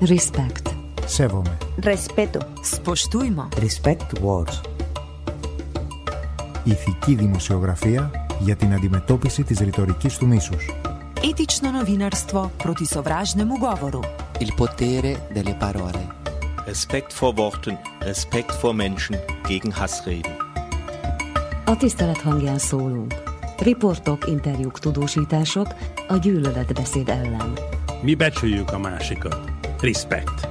Respect. 0.00 0.74
Σέβομαι. 1.06 1.56
Respeto. 1.82 2.38
Spoštujmo. 2.74 3.48
Respect 3.56 4.22
Wars. 4.22 4.60
Ηθική 6.64 7.14
δημοσιογραφία 7.14 8.10
για 8.40 8.56
την 8.56 8.72
αντιμετώπιση 8.72 9.42
της 9.42 9.58
ρητορικής 9.58 10.16
του 10.16 10.26
μίσους. 10.26 10.70
Etično 11.30 11.70
novinarstvo 11.70 12.50
proti 12.62 12.86
sovražnemu 12.94 13.56
govoru. 13.58 14.00
Il 14.44 14.50
potere 14.56 15.12
delle 15.34 15.54
parole. 15.64 16.02
Respekt 16.66 17.10
vor 17.18 17.32
Worten, 17.38 17.76
Respekt 18.00 18.54
vor 18.60 18.74
Menschen 18.74 19.16
gegen 19.48 19.72
Hassreden. 19.72 20.36
A 21.64 21.76
tisztelet 21.76 22.20
hangján 22.20 22.58
szólunk. 22.58 23.14
Riportok, 23.58 24.26
interjúk, 24.28 24.78
tudósítások 24.78 25.66
a 26.08 26.16
gyűlöletbeszéd 26.16 27.08
ellen. 27.08 27.52
Mi 28.02 28.14
becsüljük 28.14 28.72
a 28.72 28.78
másikat. 28.78 29.47
Respect. 29.81 30.45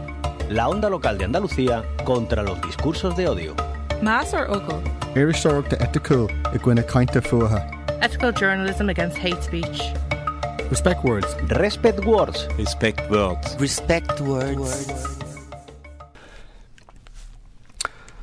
La 0.48 0.68
onda 0.68 0.88
local 0.88 1.18
de 1.18 1.24
Andalucía 1.26 1.84
contra 2.04 2.42
los 2.42 2.58
discursos 2.62 3.14
de 3.14 3.28
odio. 3.28 3.54
Más 4.00 4.32
or 4.32 4.48
ogo? 4.48 4.82
Iristorach 5.14 5.68
de 5.68 5.76
ethical 5.84 6.30
i 6.54 6.58
gine 6.58 6.82
kainte 6.82 7.20
fuha. 7.20 7.60
Ethical 8.00 8.32
journalism 8.32 8.88
against 8.88 9.18
hate 9.18 9.42
speech. 9.42 9.82
Respect 10.70 11.04
words. 11.04 11.26
Respect 11.50 12.06
words. 12.06 12.48
Respect 12.56 13.10
words. 13.10 13.54
Respect 13.60 14.20
words. 14.22 15.18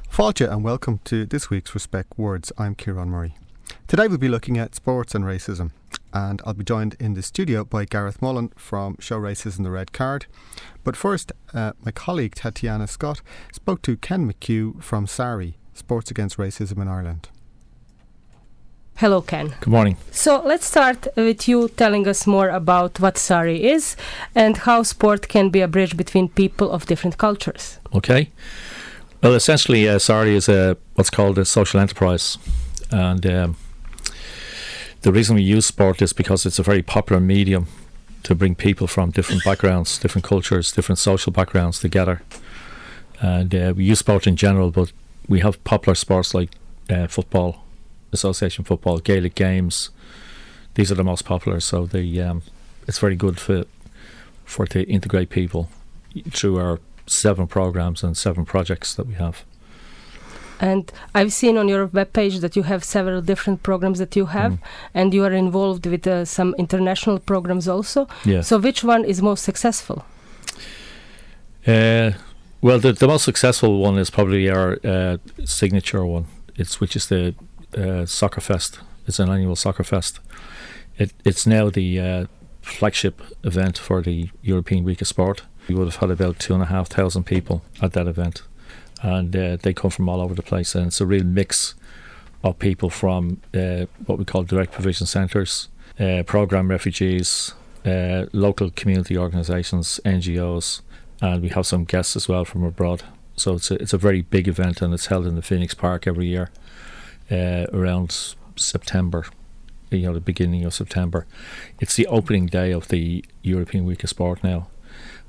Falcha 0.10 0.52
and 0.52 0.64
welcome 0.64 1.02
to 1.04 1.28
this 1.28 1.52
week's 1.52 1.76
Respect 1.76 2.18
Words. 2.18 2.52
I'm 2.58 2.74
Ciaran 2.74 3.10
Murray. 3.10 3.36
Today 3.88 4.08
we'll 4.08 4.18
be 4.18 4.30
looking 4.30 4.58
at 4.58 4.74
sports 4.74 5.14
and 5.14 5.24
racism, 5.24 5.70
and 6.16 6.42
I'll 6.46 6.54
be 6.54 6.64
joined 6.64 6.96
in 6.98 7.14
the 7.14 7.22
studio 7.22 7.66
by 7.66 7.84
Garrett 7.84 8.22
Mullan 8.22 8.52
from 8.56 8.96
Show 9.00 9.20
Racism 9.20 9.64
the 9.64 9.70
Red 9.70 9.92
Card. 9.92 10.28
But 10.86 10.96
first, 10.96 11.34
uh, 11.54 11.74
my 11.84 11.92
colleague 11.92 12.36
Tatjana 12.36 12.88
Skot 12.88 13.22
spoke 13.52 13.82
to 13.82 13.98
Ken 13.98 14.32
McCue 14.32 14.82
from 14.82 15.08
SARI, 15.08 15.58
Sports 15.74 16.10
Against 16.10 16.38
Racism 16.38 16.82
in 16.82 16.88
Ireland. 16.88 17.28
Hello, 18.96 19.22
Ken. 19.22 19.56
Good 19.60 19.72
morning. 19.72 19.98
So 20.12 20.42
let's 20.46 20.66
start 20.66 21.06
with 21.18 21.50
you 21.50 21.68
telling 21.68 22.08
us 22.08 22.26
more 22.26 22.48
about 22.48 23.02
what 23.02 23.18
SARI 23.18 23.66
is 23.66 23.98
and 24.34 24.56
how 24.56 24.84
sport 24.84 25.28
can 25.28 25.50
be 25.50 25.60
a 25.60 25.68
bridge 25.68 25.98
between 25.98 26.30
people 26.30 26.72
of 26.72 26.86
different 26.86 27.18
cultures. 27.18 27.78
Okay. 27.94 28.32
Well, 29.22 29.34
essentially, 29.34 29.90
uh, 29.90 30.00
SARI 30.00 30.36
is 30.36 30.48
a 30.48 30.78
what's 30.94 31.10
called 31.10 31.38
a 31.38 31.44
social 31.44 31.82
enterprise, 31.82 32.38
and 32.90 33.26
um, 33.26 33.58
the 35.06 35.12
reason 35.12 35.36
we 35.36 35.44
use 35.44 35.68
sport 35.68 36.02
is 36.02 36.14
because 36.14 36.48
it's 36.48 36.58
a 36.58 36.64
very 36.64 36.82
popular 36.82 37.22
medium 37.22 37.68
to 38.24 38.34
bring 38.34 38.56
people 38.56 38.88
from 38.88 39.12
different 39.12 39.44
backgrounds, 39.44 40.00
different 40.00 40.26
cultures, 40.26 40.72
different 40.72 40.98
social 40.98 41.32
backgrounds 41.32 41.80
together. 41.80 42.24
And 43.20 43.54
uh, 43.54 43.74
we 43.78 43.84
use 43.84 44.00
sport 44.00 44.26
in 44.26 44.36
general, 44.36 44.72
but 44.72 44.92
we 45.30 45.42
have 45.42 45.64
popular 45.64 45.94
sports 45.94 46.34
like 46.34 46.50
uh, 46.90 47.06
football, 47.06 47.66
association 48.14 48.66
football, 48.66 48.98
Gaelic 48.98 49.36
games. 49.36 49.92
These 50.74 50.92
are 50.92 50.96
the 50.96 51.04
most 51.04 51.24
popular, 51.24 51.60
so 51.60 51.86
they 51.86 52.20
um, 52.20 52.42
it's 52.88 52.98
very 52.98 53.16
good 53.16 53.40
for 53.40 53.66
for 54.44 54.66
to 54.66 54.90
integrate 54.90 55.30
people 55.30 55.70
through 56.32 56.58
our 56.58 56.80
seven 57.06 57.46
programs 57.46 58.04
and 58.04 58.18
seven 58.18 58.44
projects 58.44 58.96
that 58.96 59.06
we 59.06 59.14
have. 59.14 59.46
And 60.60 60.92
I've 61.14 61.32
seen 61.34 61.58
on 61.58 61.68
your 61.68 61.88
webpage 61.88 62.40
that 62.42 62.56
you 62.56 62.64
have 62.64 62.84
several 62.84 63.22
different 63.22 63.62
programs 63.64 64.00
that 64.00 64.16
you 64.16 64.28
have, 64.28 64.52
Mm. 64.52 64.60
and 64.94 65.14
you 65.14 65.24
are 65.26 65.34
involved 65.34 65.86
with 65.86 66.08
uh, 66.08 66.24
some 66.26 66.56
international 66.58 67.20
programs 67.20 67.68
also. 67.68 68.08
Yeah. 68.26 68.42
So, 68.44 68.58
which 68.60 68.84
one 68.84 69.04
is 69.06 69.22
most 69.22 69.44
successful? 69.44 70.04
Uh, 71.68 72.12
well, 72.62 72.80
the, 72.80 72.94
the 72.94 73.08
most 73.08 73.24
successful 73.26 73.80
one 73.80 73.98
is 73.98 74.10
probably 74.10 74.50
our 74.50 74.78
uh, 74.84 75.18
signature 75.46 76.06
one. 76.06 76.26
It's 76.56 76.80
which 76.80 76.96
is 76.96 77.08
the 77.08 77.36
uh, 77.78 78.06
Soccer 78.06 78.42
Fest. 78.42 78.80
It's 79.08 79.20
an 79.20 79.30
annual 79.30 79.56
Soccer 79.56 79.84
Fest. 79.84 80.20
It, 80.98 81.12
it's 81.26 81.46
now 81.46 81.70
the 81.70 82.00
uh, 82.00 82.26
flagship 82.62 83.22
event 83.44 83.78
for 83.78 84.02
the 84.02 84.30
European 84.42 84.84
Week 84.86 85.02
of 85.02 85.08
Sport. 85.08 85.44
We 85.68 85.76
would 85.76 85.86
have 85.88 85.98
had 85.98 86.12
about 86.12 86.40
two 86.40 86.54
and 86.54 86.64
a 86.64 86.68
half 86.68 86.88
thousand 86.88 87.26
people 87.26 87.62
at 87.82 87.94
that 87.94 88.08
event, 88.08 88.44
and 89.02 89.36
uh, 89.36 89.58
they 89.62 89.74
come 89.74 89.92
from 89.92 90.10
all 90.10 90.22
over 90.22 90.34
the 90.34 90.44
place. 90.44 90.76
And 90.76 90.88
it's 90.88 91.02
a 91.02 91.06
real 91.06 91.24
mix 91.24 91.76
of 92.44 92.60
people 92.60 92.90
from 92.90 93.42
uh, 93.54 93.86
what 94.06 94.20
we 94.20 94.26
call 94.26 94.44
direct 94.44 94.72
provision 94.72 95.08
centres, 95.08 95.70
uh, 96.00 96.24
program 96.26 96.70
refugees, 96.70 97.54
uh, 97.86 98.26
local 98.32 98.70
community 98.72 99.18
organisations, 99.18 100.00
NGOs, 100.06 100.82
and 101.22 101.42
we 101.42 101.50
have 101.50 101.66
some 101.66 101.86
guests 101.86 102.16
as 102.16 102.28
well 102.28 102.46
from 102.46 102.64
abroad. 102.64 103.04
So 103.36 103.56
it's 103.56 103.72
a, 103.72 103.76
it's 103.76 103.94
a 103.94 103.98
very 103.98 104.22
big 104.22 104.48
event, 104.48 104.82
and 104.82 104.94
it's 104.94 105.08
held 105.08 105.26
in 105.26 105.36
the 105.36 105.42
Phoenix 105.42 105.74
Park 105.74 106.08
every 106.08 106.28
year 106.28 106.52
uh, 107.32 107.66
around 107.74 108.36
September. 108.56 109.26
You 109.92 110.08
know, 110.08 110.14
the 110.14 110.20
beginning 110.20 110.66
of 110.66 110.74
September. 110.74 111.26
It's 111.80 111.96
the 111.96 112.08
opening 112.08 112.48
day 112.48 112.72
of 112.72 112.88
the 112.90 113.24
European 113.44 113.86
Week 113.86 114.04
of 114.04 114.10
Sport 114.10 114.44
now, 114.44 114.68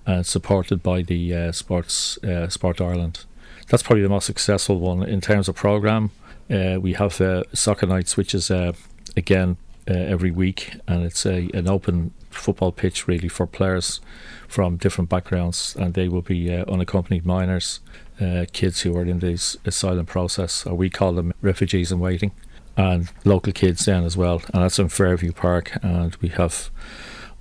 and 0.07 0.27
supported 0.27 0.83
by 0.83 1.03
the 1.03 1.35
uh, 1.35 1.53
Sports 1.53 2.19
Sport 2.49 2.81
Ireland. 2.81 3.25
That's 3.69 3.83
probably 3.83 4.03
the 4.03 4.09
most 4.09 4.27
successful 4.27 4.79
one 4.79 5.03
in 5.03 5.21
terms 5.21 5.49
of 5.49 5.57
program. 5.57 6.11
Uh, 6.49 6.79
we 6.81 6.93
have 6.93 7.21
uh, 7.21 7.43
soccer 7.53 7.87
nights, 7.87 8.17
which 8.17 8.35
is 8.35 8.51
uh, 8.51 8.73
again 9.17 9.57
uh, 9.91 9.95
every 9.95 10.31
week, 10.31 10.77
and 10.87 11.05
it's 11.05 11.27
a 11.27 11.51
an 11.53 11.69
open 11.69 12.13
football 12.31 12.71
pitch 12.71 13.09
really 13.09 13.29
for 13.29 13.47
players 13.47 14.01
from 14.47 14.77
different 14.77 15.11
backgrounds, 15.11 15.75
and 15.77 15.95
they 15.95 16.09
will 16.09 16.23
be 16.23 16.55
uh, 16.55 16.65
unaccompanied 16.71 17.27
minors, 17.27 17.81
uh, 18.21 18.45
kids 18.53 18.83
who 18.83 18.97
are 18.97 19.05
in 19.05 19.19
this 19.19 19.57
asylum 19.65 20.07
process, 20.07 20.65
or 20.65 20.75
we 20.75 20.89
call 20.89 21.13
them 21.15 21.33
refugees 21.43 21.91
in 21.91 21.99
waiting, 21.99 22.31
and 22.77 23.11
local 23.25 23.53
kids 23.53 23.85
then 23.87 24.05
as 24.05 24.17
well, 24.17 24.43
and 24.55 24.63
that's 24.63 24.79
in 24.79 24.89
Fairview 24.89 25.33
Park, 25.33 25.77
and 25.83 26.15
we 26.17 26.29
have 26.29 26.71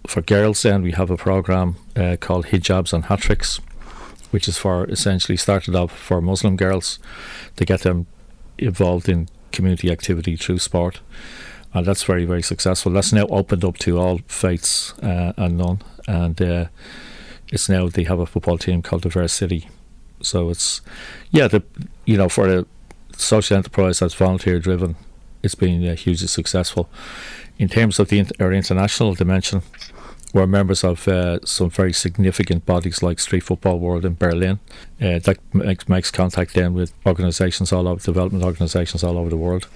for 0.07 0.21
girls 0.21 0.61
then 0.63 0.81
we 0.81 0.91
have 0.91 1.11
a 1.11 1.17
program 1.17 1.75
called 2.19 2.47
Hijabs 2.47 2.93
and 2.93 3.05
Hat 3.05 3.19
Tricks, 3.19 3.59
which 4.35 4.49
is 4.49 4.57
for 4.57 4.83
essentially 4.89 5.37
started 5.37 5.73
off 5.75 5.97
for 5.97 6.19
Muslim 6.19 6.57
girls 6.57 6.99
to 7.55 7.63
get 7.63 7.83
them 7.83 8.05
involved 8.57 9.07
in 9.07 9.29
community 9.53 9.89
activity 9.89 10.35
through 10.35 10.59
sport. 10.59 10.99
And 11.73 11.85
that's 11.85 12.03
very, 12.03 12.25
very 12.25 12.41
successful. 12.41 12.91
That's 12.91 13.13
now 13.13 13.27
opened 13.27 13.63
up 13.63 13.77
to 13.77 13.97
all 13.97 14.19
faiths 14.27 14.91
uh, 14.99 15.31
and 15.37 15.57
none. 15.57 15.79
And 16.05 16.41
uh, 16.41 16.65
it's 17.47 17.69
now 17.69 17.87
they 17.87 18.03
have 18.03 18.19
a 18.19 18.25
football 18.25 18.57
team 18.57 18.81
called 18.81 19.03
the 19.03 19.27
City. 19.29 19.69
So 20.21 20.49
it's, 20.49 20.81
yeah, 21.31 21.47
the 21.47 21.63
you 22.03 22.17
know, 22.17 22.27
for 22.27 22.49
a 22.49 22.65
social 23.15 23.55
enterprise 23.55 23.99
that's 23.99 24.15
volunteer 24.15 24.59
driven, 24.59 24.97
it's 25.43 25.55
been 25.55 25.87
uh, 25.87 25.95
hugely 25.95 26.27
successful. 26.27 26.89
In 27.57 27.69
terms 27.69 27.99
of 27.99 28.09
the 28.09 28.25
our 28.41 28.51
international 28.51 29.13
dimension, 29.15 29.61
we're 30.35 30.45
members 30.45 30.83
of 30.83 31.07
uh, 31.07 31.39
some 31.45 31.69
very 31.69 31.93
significant 31.93 32.65
bodies 32.65 33.01
like 33.01 33.19
Street 33.19 33.39
Football 33.39 33.79
World 33.79 34.03
in 34.03 34.15
Berlin. 34.15 34.59
Uh, 35.01 35.19
that 35.19 35.37
makes, 35.53 35.87
makes 35.87 36.11
contact 36.11 36.53
then 36.55 36.73
with 36.73 36.91
organisations 37.05 37.71
all 37.71 37.87
over, 37.87 38.01
development 38.01 38.43
organisations 38.43 39.01
all 39.01 39.17
over 39.17 39.29
the 39.29 39.37
world. 39.37 39.69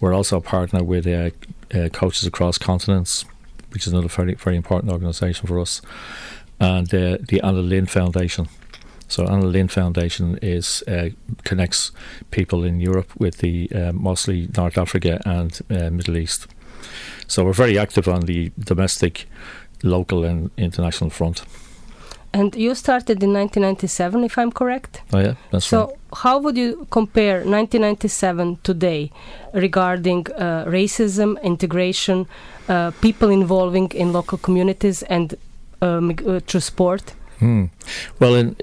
We're 0.00 0.12
also 0.12 0.36
a 0.36 0.42
partner 0.42 0.84
with 0.84 1.06
uh, 1.06 1.30
uh, 1.74 1.88
Coaches 1.88 2.26
Across 2.26 2.58
Continents, 2.58 3.24
which 3.70 3.86
is 3.86 3.94
another 3.94 4.08
very, 4.08 4.34
very 4.34 4.56
important 4.56 4.92
organisation 4.92 5.46
for 5.46 5.58
us, 5.58 5.80
and 6.60 6.86
uh, 6.94 7.16
the 7.26 7.40
Anna 7.42 7.60
Lindh 7.60 7.90
Foundation. 7.90 8.48
So 9.08 9.24
Anna 9.24 9.46
Lindh 9.46 9.72
Foundation 9.72 10.38
is 10.42 10.84
uh, 10.86 11.10
connects 11.44 11.92
people 12.30 12.62
in 12.62 12.78
Europe 12.78 13.10
with 13.18 13.38
the 13.38 13.72
uh, 13.72 13.92
mostly 13.92 14.50
North 14.54 14.76
Africa 14.76 15.22
and 15.24 15.58
uh, 15.70 15.88
Middle 15.88 16.18
East. 16.18 16.46
So 17.26 17.44
we're 17.44 17.52
very 17.52 17.78
active 17.78 18.06
on 18.06 18.22
the 18.22 18.52
domestic, 18.58 19.26
local, 19.84 20.24
and 20.24 20.50
international 20.56 21.10
front. 21.10 21.44
And 22.32 22.56
you 22.56 22.74
started 22.74 23.22
in 23.22 23.32
1997, 23.32 24.24
if 24.24 24.36
I'm 24.38 24.50
correct. 24.50 25.02
Oh 25.12 25.20
yeah, 25.20 25.34
that's 25.52 25.66
so, 25.66 25.86
right. 25.86 25.96
how 26.14 26.38
would 26.40 26.56
you 26.56 26.84
compare 26.90 27.36
1997 27.36 28.58
today 28.64 29.12
regarding 29.52 30.26
uh, 30.32 30.64
racism, 30.66 31.40
integration, 31.44 32.26
uh, 32.68 32.90
people 33.00 33.30
involving 33.30 33.92
in 33.92 34.12
local 34.12 34.36
communities, 34.36 35.04
and 35.04 35.36
um, 35.80 36.10
uh, 36.26 36.40
through 36.40 36.60
sport? 36.60 37.12
Hmm. 37.38 37.66
Well, 38.18 38.34
in 38.34 38.56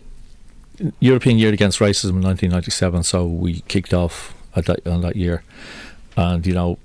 European 1.00 1.38
Year 1.38 1.54
Against 1.54 1.80
Racism 1.80 2.16
in 2.18 2.24
1997, 2.24 3.04
so 3.04 3.26
we 3.26 3.62
kicked 3.70 3.94
off 3.94 4.34
at 4.54 4.66
that, 4.66 4.86
on 4.86 5.00
that 5.00 5.16
year, 5.16 5.44
and 6.18 6.46
you 6.46 6.54
know, 6.54 6.78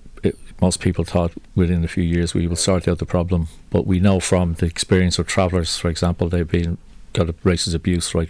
most 0.61 0.81
people 0.81 1.05
thought 1.05 1.33
within 1.55 1.85
a 1.85 1.89
few 1.89 2.05
years 2.05 2.35
we 2.35 2.47
will 2.47 2.57
sort 2.57 2.89
out 2.89 2.99
the 2.99 3.07
problem, 3.07 3.49
but 3.71 3.87
we 3.87 4.01
know 4.01 4.21
from 4.21 4.55
the 4.55 4.67
experience 4.67 5.19
of 5.19 5.27
travellers, 5.27 5.77
for 5.77 5.89
example, 5.89 6.29
they've 6.29 6.49
been 6.49 6.79
got 7.13 7.27
racist 7.45 7.75
abuse 7.75 8.15
right 8.15 8.29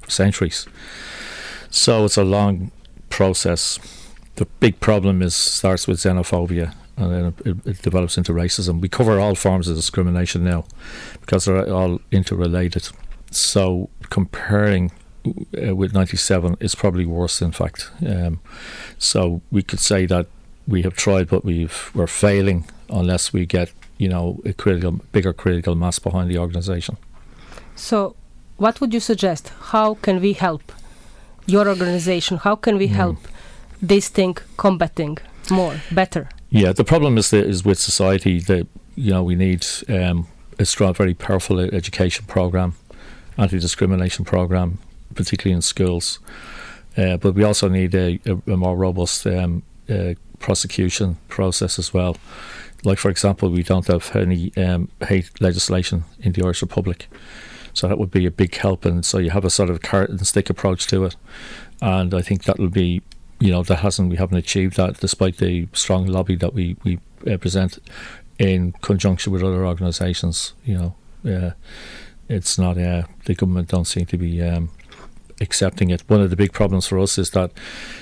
for 0.00 0.10
centuries. 0.10 0.66
So 1.70 2.04
it's 2.04 2.16
a 2.16 2.24
long 2.24 2.70
process. 3.10 3.78
The 4.36 4.46
big 4.60 4.80
problem 4.80 5.22
is 5.22 5.34
starts 5.34 5.88
with 5.88 5.98
xenophobia 5.98 6.74
and 6.96 7.12
then 7.12 7.34
it, 7.44 7.66
it 7.66 7.82
develops 7.82 8.18
into 8.18 8.32
racism. 8.32 8.80
We 8.80 8.88
cover 8.88 9.20
all 9.20 9.34
forms 9.34 9.68
of 9.68 9.76
discrimination 9.76 10.44
now 10.44 10.64
because 11.20 11.44
they're 11.44 11.72
all 11.72 12.00
interrelated. 12.10 12.88
so 13.30 13.88
comparing 14.10 14.90
uh, 15.62 15.74
with 15.76 15.92
97 15.92 16.56
is 16.60 16.74
probably 16.74 17.06
worse, 17.06 17.42
in 17.42 17.52
fact. 17.52 17.90
Um, 18.06 18.40
so 18.98 19.42
we 19.50 19.62
could 19.62 19.80
say 19.80 20.06
that 20.06 20.26
we 20.68 20.82
have 20.82 20.94
tried, 20.94 21.28
but 21.28 21.44
we've 21.44 21.90
we're 21.94 22.06
failing 22.06 22.64
unless 22.90 23.32
we 23.32 23.46
get 23.46 23.72
you 23.98 24.08
know 24.08 24.40
a 24.44 24.52
critical, 24.52 24.92
bigger 25.12 25.32
critical 25.32 25.74
mass 25.74 25.98
behind 25.98 26.30
the 26.30 26.38
organisation. 26.38 26.96
So, 27.76 28.14
what 28.56 28.80
would 28.80 28.92
you 28.94 29.00
suggest? 29.00 29.52
How 29.72 29.94
can 29.94 30.20
we 30.20 30.32
help 30.34 30.72
your 31.46 31.68
organisation? 31.68 32.36
How 32.38 32.56
can 32.56 32.76
we 32.78 32.88
Mm. 32.88 32.94
help 32.96 33.18
this 33.88 34.08
thing 34.10 34.36
combating 34.56 35.18
more, 35.50 35.74
better? 35.90 36.28
Yeah, 36.50 36.72
the 36.74 36.84
problem 36.84 37.18
is 37.18 37.30
that 37.30 37.46
is 37.46 37.64
with 37.64 37.78
society 37.78 38.40
that 38.40 38.66
you 38.96 39.10
know 39.12 39.22
we 39.22 39.34
need 39.34 39.64
um, 39.88 40.26
a 40.58 40.64
strong, 40.64 40.94
very 40.94 41.14
powerful 41.14 41.58
education 41.60 42.24
program, 42.26 42.72
anti-discrimination 43.36 44.24
program, 44.24 44.78
particularly 45.14 45.54
in 45.56 45.62
schools. 45.62 46.18
Uh, 46.96 47.16
but 47.16 47.34
we 47.34 47.44
also 47.44 47.68
need 47.68 47.94
a, 47.94 48.18
a, 48.26 48.52
a 48.52 48.56
more 48.56 48.76
robust 48.76 49.26
um, 49.26 49.62
uh, 49.88 50.14
prosecution 50.38 51.16
process 51.28 51.78
as 51.78 51.92
well. 51.92 52.16
Like, 52.84 52.98
for 52.98 53.10
example, 53.10 53.50
we 53.50 53.62
don't 53.62 53.86
have 53.88 54.14
any 54.14 54.52
um, 54.56 54.88
hate 55.06 55.40
legislation 55.40 56.04
in 56.20 56.32
the 56.32 56.44
Irish 56.44 56.62
Republic, 56.62 57.08
so 57.72 57.88
that 57.88 57.98
would 57.98 58.10
be 58.10 58.26
a 58.26 58.30
big 58.30 58.54
help. 58.54 58.84
And 58.84 59.04
so 59.04 59.18
you 59.18 59.30
have 59.30 59.44
a 59.44 59.50
sort 59.50 59.70
of 59.70 59.82
carrot 59.82 60.10
and 60.10 60.26
stick 60.26 60.48
approach 60.48 60.86
to 60.88 61.04
it, 61.04 61.16
and 61.82 62.14
I 62.14 62.22
think 62.22 62.44
that 62.44 62.58
will 62.58 62.68
be, 62.68 63.02
you 63.40 63.50
know, 63.50 63.62
that 63.64 63.80
hasn't 63.80 64.10
we 64.10 64.16
haven't 64.16 64.38
achieved 64.38 64.76
that 64.76 65.00
despite 65.00 65.38
the 65.38 65.68
strong 65.72 66.06
lobby 66.06 66.36
that 66.36 66.54
we 66.54 66.76
we 66.84 67.00
uh, 67.30 67.36
present 67.36 67.78
in 68.38 68.72
conjunction 68.80 69.32
with 69.32 69.42
other 69.42 69.66
organisations. 69.66 70.54
You 70.64 70.94
know, 71.24 71.36
uh, 71.36 71.50
it's 72.28 72.58
not 72.58 72.78
uh, 72.78 73.02
the 73.24 73.34
government 73.34 73.68
don't 73.68 73.86
seem 73.86 74.06
to 74.06 74.16
be. 74.16 74.42
Um, 74.42 74.70
accepting 75.40 75.90
it. 75.90 76.02
One 76.08 76.20
of 76.20 76.30
the 76.30 76.36
big 76.36 76.52
problems 76.52 76.86
for 76.86 76.98
us 76.98 77.18
is 77.18 77.30
that 77.30 77.52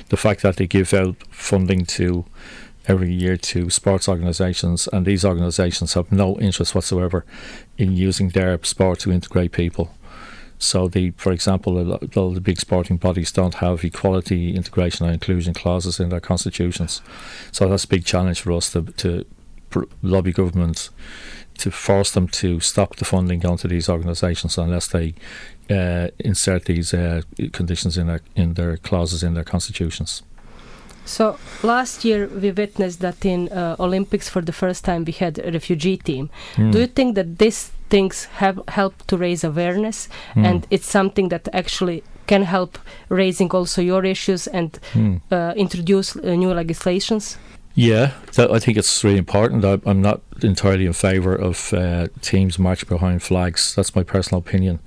the 0.08 0.16
fact 0.16 0.42
that 0.42 0.56
they 0.56 0.66
give 0.66 0.92
out 0.94 1.16
funding 1.30 1.84
to 1.86 2.24
every 2.88 3.12
year 3.12 3.36
to 3.36 3.68
sports 3.70 4.08
organisations, 4.08 4.88
and 4.92 5.04
these 5.04 5.24
organisations 5.24 5.94
have 5.94 6.12
no 6.12 6.38
interest 6.38 6.74
whatsoever 6.74 7.24
in 7.76 7.96
using 7.96 8.30
their 8.30 8.62
sport 8.62 9.00
to 9.00 9.12
integrate 9.12 9.52
people. 9.52 9.92
So, 10.58 10.88
the, 10.88 11.10
for 11.18 11.32
example, 11.32 11.78
a 11.78 11.98
the 11.98 12.40
big 12.40 12.58
sporting 12.58 12.96
bodies 12.96 13.30
don't 13.30 13.56
have 13.56 13.84
equality, 13.84 14.54
integration, 14.54 15.04
and 15.04 15.12
inclusion 15.12 15.52
clauses 15.52 16.00
in 16.00 16.08
their 16.08 16.20
constitutions. 16.20 17.02
So 17.52 17.68
that's 17.68 17.84
a 17.84 17.88
big 17.88 18.06
challenge 18.06 18.40
for 18.40 18.52
us 18.52 18.72
to, 18.72 18.82
to 18.82 19.26
lobby 20.00 20.32
governments 20.32 20.90
to 21.58 21.70
force 21.70 22.10
them 22.10 22.28
to 22.28 22.60
stop 22.60 22.96
the 22.96 23.04
funding 23.04 23.40
going 23.40 23.58
to 23.58 23.68
these 23.68 23.88
organisations 23.88 24.58
unless 24.58 24.88
they 24.88 25.14
uh, 25.70 26.08
insert 26.18 26.64
these 26.64 26.94
uh, 26.94 27.22
conditions 27.52 27.96
in 27.96 28.06
their 28.06 28.20
in 28.34 28.54
their 28.54 28.76
clauses 28.76 29.22
in 29.22 29.34
their 29.34 29.44
constitutions. 29.44 30.22
So 31.04 31.36
last 31.62 32.04
year 32.04 32.26
we 32.26 32.50
witnessed 32.50 33.00
that 33.00 33.24
in 33.24 33.48
uh, 33.52 33.76
Olympics 33.78 34.28
for 34.28 34.42
the 34.42 34.52
first 34.52 34.84
time 34.84 35.04
we 35.04 35.12
had 35.12 35.38
a 35.38 35.50
refugee 35.52 35.96
team. 35.96 36.30
Mm. 36.56 36.72
Do 36.72 36.78
you 36.80 36.86
think 36.88 37.14
that 37.14 37.38
these 37.38 37.70
things 37.90 38.24
have 38.40 38.60
helped 38.68 39.06
to 39.08 39.16
raise 39.16 39.44
awareness 39.46 40.08
Mm. 40.34 40.44
and 40.46 40.66
it's 40.70 40.90
something 40.90 41.28
that 41.30 41.48
actually 41.52 42.02
can 42.26 42.42
help 42.42 42.78
raising 43.08 43.50
also 43.54 43.80
your 43.82 44.04
issues 44.04 44.48
and 44.48 44.78
Mm. 44.94 45.20
uh, 45.30 45.52
introduce 45.56 46.16
uh, 46.16 46.34
new 46.34 46.52
legislations? 46.54 47.38
Yeah, 47.78 48.14
that, 48.32 48.50
I 48.50 48.58
think 48.58 48.78
it's 48.78 49.04
really 49.04 49.18
important. 49.18 49.62
I, 49.62 49.78
I'm 49.84 50.00
not 50.00 50.22
entirely 50.42 50.86
in 50.86 50.94
favour 50.94 51.34
of 51.34 51.74
uh, 51.74 52.08
teams 52.22 52.58
marching 52.58 52.88
behind 52.88 53.22
flags. 53.22 53.74
That's 53.74 53.94
my 53.94 54.02
personal 54.02 54.38
opinion. 54.38 54.78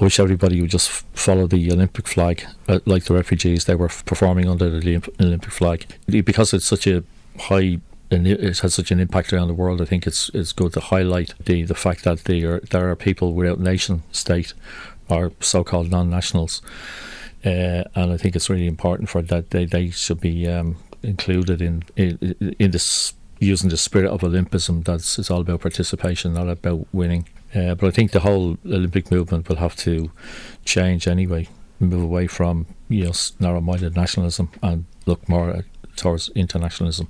I 0.00 0.04
wish 0.04 0.20
everybody 0.20 0.60
would 0.60 0.70
just 0.70 0.88
follow 0.88 1.48
the 1.48 1.72
Olympic 1.72 2.06
flag, 2.06 2.46
uh, 2.68 2.78
like 2.86 3.04
the 3.04 3.14
refugees. 3.14 3.64
They 3.64 3.74
were 3.74 3.88
performing 3.88 4.48
under 4.48 4.70
the 4.70 5.02
Olympic 5.20 5.50
flag 5.50 5.86
because 6.06 6.54
it's 6.54 6.66
such 6.66 6.86
a 6.86 7.02
high. 7.38 7.80
And 8.10 8.26
it 8.26 8.60
has 8.60 8.72
such 8.72 8.90
an 8.90 9.00
impact 9.00 9.34
around 9.34 9.48
the 9.48 9.54
world. 9.54 9.82
I 9.82 9.84
think 9.84 10.06
it's 10.06 10.30
it's 10.32 10.52
good 10.54 10.72
to 10.72 10.80
highlight 10.80 11.34
the, 11.44 11.64
the 11.64 11.74
fact 11.74 12.04
that 12.04 12.24
there 12.24 12.54
are, 12.54 12.60
there 12.60 12.88
are 12.88 12.96
people 12.96 13.34
without 13.34 13.60
nation 13.60 14.02
state, 14.12 14.54
or 15.10 15.32
so-called 15.40 15.90
non-nationals, 15.90 16.62
uh, 17.44 17.84
and 17.94 18.10
I 18.10 18.16
think 18.16 18.34
it's 18.34 18.48
really 18.48 18.66
important 18.66 19.10
for 19.10 19.20
that 19.20 19.50
they, 19.50 19.66
they 19.66 19.90
should 19.90 20.20
be 20.20 20.48
um, 20.48 20.76
included 21.02 21.60
in 21.62 21.84
in, 21.96 22.54
in 22.58 22.70
this 22.70 23.14
using 23.40 23.70
the 23.70 23.76
spirit 23.76 24.10
of 24.10 24.22
Olympism. 24.22 24.84
That's 24.84 25.18
it's 25.18 25.30
all 25.30 25.40
about 25.40 25.60
participation, 25.60 26.34
not 26.34 26.48
about 26.48 26.86
winning. 26.92 27.28
Uh, 27.54 27.74
but 27.74 27.86
I 27.86 27.90
think 27.90 28.12
the 28.12 28.20
whole 28.20 28.58
Olympic 28.66 29.10
movement 29.10 29.48
will 29.48 29.56
have 29.56 29.76
to 29.76 30.10
change 30.64 31.08
anyway, 31.08 31.48
move 31.80 32.02
away 32.02 32.26
from 32.26 32.66
you 32.88 33.04
know 33.04 33.12
narrow-minded 33.40 33.96
nationalism 33.96 34.50
and 34.62 34.84
look 35.06 35.28
more 35.28 35.64
towards 35.96 36.30
internationalism. 36.34 37.08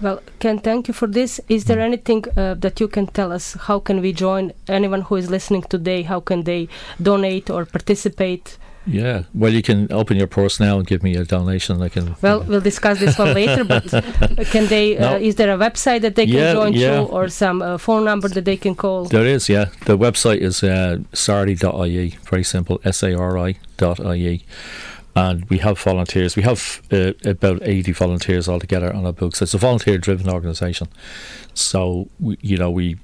Well, 0.00 0.20
Ken, 0.40 0.58
thank 0.58 0.88
you 0.88 0.94
for 0.94 1.06
this. 1.06 1.40
Is 1.48 1.64
there 1.66 1.80
anything 1.80 2.24
uh, 2.36 2.54
that 2.54 2.80
you 2.80 2.88
can 2.88 3.06
tell 3.06 3.32
us? 3.32 3.54
How 3.54 3.78
can 3.78 4.00
we 4.00 4.12
join? 4.12 4.52
Anyone 4.68 5.02
who 5.02 5.16
is 5.16 5.30
listening 5.30 5.62
today, 5.62 6.02
how 6.02 6.20
can 6.20 6.42
they 6.42 6.68
donate 7.00 7.50
or 7.50 7.64
participate? 7.64 8.58
Yeah, 8.84 9.22
well, 9.32 9.52
you 9.52 9.62
can 9.62 9.92
open 9.92 10.16
your 10.16 10.26
purse 10.26 10.58
now 10.58 10.76
and 10.78 10.86
give 10.86 11.02
me 11.04 11.14
a 11.14 11.24
donation. 11.24 11.80
I 11.82 11.88
can. 11.88 12.16
Well, 12.20 12.42
we'll 12.42 12.60
discuss 12.60 12.98
this 12.98 13.16
one 13.16 13.32
later. 13.32 13.62
But 13.64 13.84
can 14.50 14.66
they? 14.66 14.98
Uh, 14.98 15.18
Is 15.18 15.36
there 15.36 15.54
a 15.54 15.58
website 15.58 16.00
that 16.00 16.16
they 16.16 16.26
can 16.26 16.34
Yeah, 16.34 16.52
join 16.52 16.72
yeah. 16.72 16.96
through, 16.96 17.04
or 17.06 17.28
some 17.28 17.62
uh, 17.62 17.78
phone 17.78 18.04
number 18.04 18.28
that 18.28 18.44
they 18.44 18.56
can 18.56 18.74
call? 18.74 19.04
There 19.04 19.24
is, 19.26 19.48
yeah. 19.48 19.66
The 19.86 19.96
website 19.96 20.38
is 20.38 20.62
uh, 20.64 20.98
sari.ie, 21.12 22.16
very 22.28 22.42
simple, 22.44 22.80
S-A-R-I 22.84 23.54
dot 23.76 24.00
I-E. 24.04 24.44
And 25.14 25.44
we 25.50 25.58
have 25.58 25.78
volunteers. 25.78 26.36
We 26.36 26.42
have 26.42 26.82
uh, 26.90 27.12
about 27.24 27.62
80 27.62 27.92
volunteers 27.92 28.48
altogether 28.48 28.92
on 28.92 29.04
our 29.06 29.12
books. 29.12 29.42
It's 29.42 29.54
a 29.54 29.58
volunteer-driven 29.58 30.28
organisation. 30.28 30.88
So, 31.54 32.08
we, 32.18 32.36
you 32.40 32.56
know, 32.56 32.70
we 32.70 32.96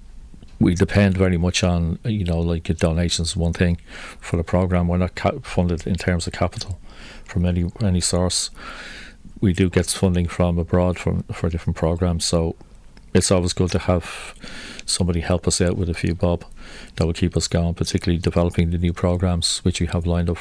we 0.61 0.75
depend 0.75 1.17
very 1.17 1.37
much 1.37 1.63
on, 1.63 1.99
you 2.05 2.25
know, 2.25 2.41
like 2.41 2.65
donations, 2.65 3.37
one 3.37 3.53
thing, 3.53 3.79
for 4.21 4.37
the 4.37 4.45
programme. 4.45 4.89
We're 4.89 4.99
not 4.99 5.15
ca- 5.15 5.39
funded 5.43 5.87
in 5.87 5.95
terms 5.95 6.27
of 6.27 6.33
capital 6.33 6.81
from 7.25 7.47
any 7.47 7.71
any 7.81 8.01
source. 8.01 8.51
We 9.41 9.53
do 9.53 9.71
get 9.71 9.87
funding 9.87 10.27
from 10.27 10.59
abroad 10.59 10.99
from 10.99 11.23
for 11.25 11.49
different 11.49 11.77
programmes. 11.77 12.25
So, 12.25 12.57
it's 13.15 13.31
always 13.31 13.53
good 13.53 13.71
to 13.71 13.79
have 13.79 14.35
somebody 14.85 15.21
help 15.21 15.47
us 15.47 15.61
out 15.61 15.77
with 15.77 15.89
a 15.89 15.95
few 15.95 16.15
bob 16.15 16.45
that 16.97 17.07
will 17.07 17.13
keep 17.13 17.37
us 17.37 17.49
going, 17.49 17.75
particularly 17.75 18.21
developing 18.21 18.71
the 18.71 18.79
new 18.79 18.93
programs 18.93 19.59
which 19.59 19.81
we 19.81 19.87
have 19.87 20.07
lined 20.07 20.31
up. 20.31 20.39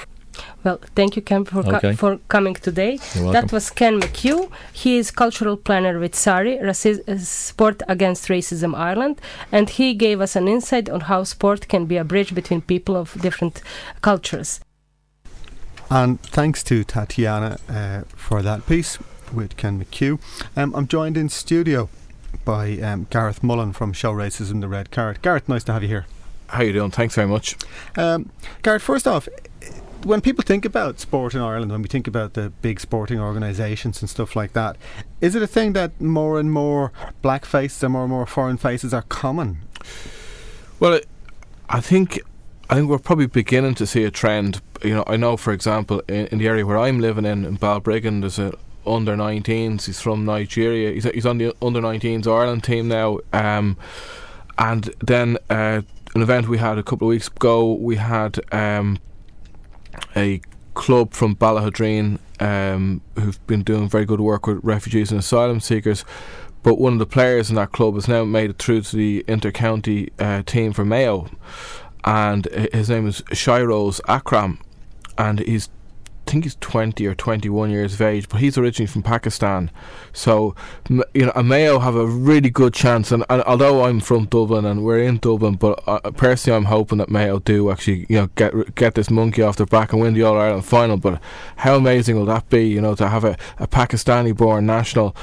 Well, 0.63 0.79
thank 0.95 1.15
you, 1.15 1.21
Ken, 1.21 1.45
for, 1.45 1.63
co- 1.63 1.93
for 1.93 2.19
coming 2.27 2.55
today. 2.55 2.99
You're 3.15 3.31
That 3.31 3.51
was 3.51 3.69
Ken 3.69 3.99
McCue. 3.99 4.49
He 4.73 4.97
is 4.97 5.11
cultural 5.11 5.57
planner 5.57 5.99
with 5.99 6.15
SARI, 6.15 6.59
Racis- 6.61 7.07
uh, 7.07 7.17
Sport 7.17 7.81
Against 7.87 8.27
Racism 8.27 8.75
Ireland, 8.75 9.21
and 9.51 9.69
he 9.69 9.93
gave 9.93 10.21
us 10.21 10.35
an 10.35 10.47
insight 10.47 10.89
on 10.89 11.01
how 11.01 11.23
sport 11.23 11.67
can 11.67 11.85
be 11.85 11.97
a 11.97 12.03
bridge 12.03 12.33
between 12.35 12.61
people 12.61 12.95
of 12.95 13.19
different 13.21 13.61
cultures. 14.01 14.59
And 15.89 16.19
thanks 16.21 16.63
to 16.63 16.83
Tatjana 16.83 17.59
uh, 17.69 18.03
for 18.15 18.41
that 18.41 18.65
piece 18.65 18.97
with 19.33 19.55
Ken 19.57 19.83
McCue. 19.83 20.19
Um, 20.55 20.75
I'm 20.75 20.87
joined 20.87 21.17
in 21.17 21.29
studio 21.29 21.89
by 22.43 22.77
um, 22.79 23.07
Garrett 23.09 23.37
Mullan 23.41 23.73
from 23.73 23.93
Show 23.93 24.13
Racism 24.13 24.61
The 24.61 24.67
Red 24.67 24.91
Carrot. 24.91 25.21
Garrett, 25.21 25.47
nice 25.47 25.63
to 25.65 25.73
have 25.73 25.83
you 25.83 25.89
here. 25.89 26.05
How 26.47 26.61
you 26.63 26.73
doing? 26.73 26.91
Thanks 26.91 27.15
very 27.15 27.27
much. 27.27 27.57
Um, 27.97 28.31
Garrett, 28.63 28.81
first 28.81 29.07
off, 29.07 29.27
when 30.03 30.21
people 30.21 30.43
think 30.43 30.65
about 30.65 30.99
sport 30.99 31.33
in 31.33 31.41
Ireland, 31.41 31.71
when 31.71 31.81
we 31.81 31.87
think 31.87 32.07
about 32.07 32.33
the 32.33 32.49
big 32.61 32.79
sporting 32.79 33.19
organisations 33.19 34.01
and 34.01 34.09
stuff 34.09 34.35
like 34.35 34.53
that, 34.53 34.77
is 35.21 35.35
it 35.35 35.41
a 35.41 35.47
thing 35.47 35.73
that 35.73 35.99
more 35.99 36.39
and 36.39 36.51
more 36.51 36.91
black 37.21 37.45
faces 37.45 37.83
and 37.83 37.93
more 37.93 38.03
and 38.03 38.11
more 38.11 38.25
foreign 38.25 38.57
faces 38.57 38.93
are 38.93 39.03
common? 39.03 39.59
Well, 40.79 40.99
I 41.69 41.81
think 41.81 42.19
I 42.69 42.75
think 42.75 42.89
we're 42.89 42.99
probably 42.99 43.27
beginning 43.27 43.75
to 43.75 43.87
see 43.87 44.03
a 44.03 44.11
trend. 44.11 44.61
You 44.83 44.95
know, 44.95 45.03
I 45.07 45.15
know, 45.15 45.37
for 45.37 45.53
example, 45.53 46.01
in, 46.07 46.27
in 46.27 46.37
the 46.37 46.47
area 46.47 46.65
where 46.65 46.77
I'm 46.77 46.99
living 46.99 47.25
in, 47.25 47.45
in 47.45 47.57
Balbriggan, 47.57 48.21
there's 48.21 48.39
a 48.39 48.53
under 48.85 49.15
19s. 49.15 49.85
He's 49.85 50.01
from 50.01 50.25
Nigeria. 50.25 50.91
He's, 50.91 51.03
he's 51.05 51.25
on 51.25 51.37
the 51.37 51.55
under 51.61 51.81
19s 51.81 52.27
Ireland 52.27 52.63
team 52.63 52.87
now. 52.87 53.19
Um, 53.33 53.77
and 54.57 54.93
then 55.05 55.37
uh, 55.49 55.81
an 56.15 56.21
event 56.21 56.47
we 56.47 56.57
had 56.57 56.77
a 56.77 56.83
couple 56.83 57.07
of 57.07 57.09
weeks 57.09 57.27
ago, 57.27 57.73
we 57.73 57.97
had 57.97 58.39
um, 58.53 58.97
a 60.15 60.41
club 60.73 61.13
from 61.13 61.35
Ballaghaderreen 61.35 62.19
um, 62.39 63.01
who've 63.15 63.45
been 63.47 63.63
doing 63.63 63.89
very 63.89 64.05
good 64.05 64.19
work 64.19 64.47
with 64.47 64.59
refugees 64.63 65.11
and 65.11 65.19
asylum 65.19 65.59
seekers. 65.59 66.05
But 66.63 66.79
one 66.79 66.93
of 66.93 66.99
the 66.99 67.05
players 67.05 67.49
in 67.49 67.55
that 67.55 67.71
club 67.71 67.95
has 67.95 68.07
now 68.07 68.25
made 68.25 68.49
it 68.49 68.59
through 68.59 68.81
to 68.81 68.95
the 68.95 69.23
inter-county 69.27 70.11
uh, 70.19 70.43
team 70.43 70.73
for 70.73 70.83
Mayo, 70.83 71.29
and 72.03 72.47
uh, 72.47 72.67
his 72.73 72.89
name 72.89 73.07
is 73.07 73.21
Shairoze 73.31 74.01
Akram, 74.07 74.59
and 75.17 75.39
he's 75.39 75.69
think 76.27 76.43
he's 76.43 76.55
20 76.55 77.05
or 77.07 77.15
21 77.15 77.69
years 77.69 77.93
of 77.93 78.01
age, 78.01 78.27
but 78.29 78.39
he's 78.39 78.57
originally 78.57 78.87
from 78.87 79.03
Pakistan. 79.03 79.71
So, 80.13 80.55
you 80.89 81.25
know, 81.25 81.43
Mayo 81.43 81.79
have 81.79 81.95
a 81.95 82.05
really 82.05 82.49
good 82.49 82.73
chance. 82.73 83.11
And, 83.11 83.23
and 83.29 83.41
although 83.43 83.85
I'm 83.85 83.99
from 83.99 84.25
Dublin 84.25 84.65
and 84.65 84.83
we're 84.83 84.99
in 84.99 85.17
Dublin, 85.17 85.55
but 85.55 85.81
uh, 85.87 85.99
personally, 86.11 86.57
I'm 86.57 86.65
hoping 86.65 86.97
that 86.99 87.09
Mayo 87.09 87.39
do 87.39 87.71
actually, 87.71 88.05
you 88.09 88.17
know, 88.17 88.27
get 88.35 88.75
get 88.75 88.95
this 88.95 89.09
monkey 89.09 89.41
off 89.41 89.57
their 89.57 89.65
back 89.65 89.93
and 89.93 90.01
win 90.01 90.13
the 90.13 90.23
All 90.23 90.37
Ireland 90.37 90.65
final. 90.65 90.97
But 90.97 91.21
how 91.57 91.75
amazing 91.75 92.17
will 92.17 92.25
that 92.25 92.49
be? 92.49 92.67
You 92.67 92.81
know, 92.81 92.95
to 92.95 93.07
have 93.07 93.23
a, 93.23 93.37
a 93.59 93.67
Pakistani-born 93.67 94.65
national 94.65 95.15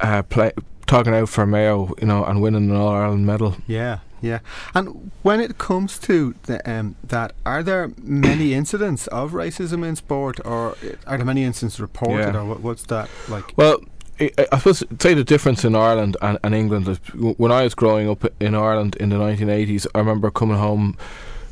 uh, 0.00 0.22
play 0.22 0.52
talking 0.86 1.14
out 1.14 1.28
for 1.28 1.46
Mayo, 1.46 1.94
you 2.00 2.06
know, 2.06 2.24
and 2.24 2.40
winning 2.42 2.70
an 2.70 2.76
All 2.76 2.88
Ireland 2.88 3.26
medal. 3.26 3.56
Yeah, 3.66 3.98
yeah. 4.24 4.38
And 4.74 5.10
when 5.22 5.40
it 5.40 5.58
comes 5.58 5.98
to 6.00 6.34
the, 6.44 6.56
um, 6.70 6.96
that, 7.04 7.32
are 7.44 7.62
there 7.62 7.90
many 8.02 8.54
incidents 8.60 9.06
of 9.08 9.32
racism 9.32 9.86
in 9.86 9.96
sport, 9.96 10.40
or 10.44 10.76
are 11.06 11.16
there 11.16 11.24
many 11.24 11.44
incidents 11.44 11.78
reported, 11.80 12.34
Yeah. 12.34 12.40
or 12.40 12.44
what, 12.44 12.60
what's 12.60 12.84
that 12.84 13.08
like? 13.28 13.52
Well, 13.56 13.78
I, 14.20 14.30
I 14.52 14.58
suppose 14.58 14.82
say 15.00 15.14
the 15.14 15.24
difference 15.24 15.64
in 15.64 15.74
Ireland 15.74 16.16
and, 16.22 16.38
and 16.44 16.54
England 16.54 16.88
is 16.88 16.98
when 17.14 17.50
I 17.52 17.64
was 17.64 17.74
growing 17.74 18.08
up 18.08 18.24
in 18.40 18.54
Ireland 18.54 18.96
in 18.96 19.08
the 19.10 19.16
1980s, 19.16 19.86
I 19.94 19.98
remember 19.98 20.30
coming 20.30 20.56
home, 20.56 20.96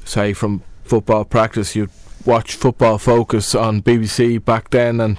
say 0.05 0.33
from 0.33 0.63
football 0.85 1.25
practice, 1.25 1.75
you'd 1.77 1.91
watch 2.25 2.55
Football 2.55 2.99
Focus 2.99 3.55
on 3.55 3.83
BBC 3.83 4.45
back 4.45 4.71
then, 4.71 5.01
and 5.01 5.19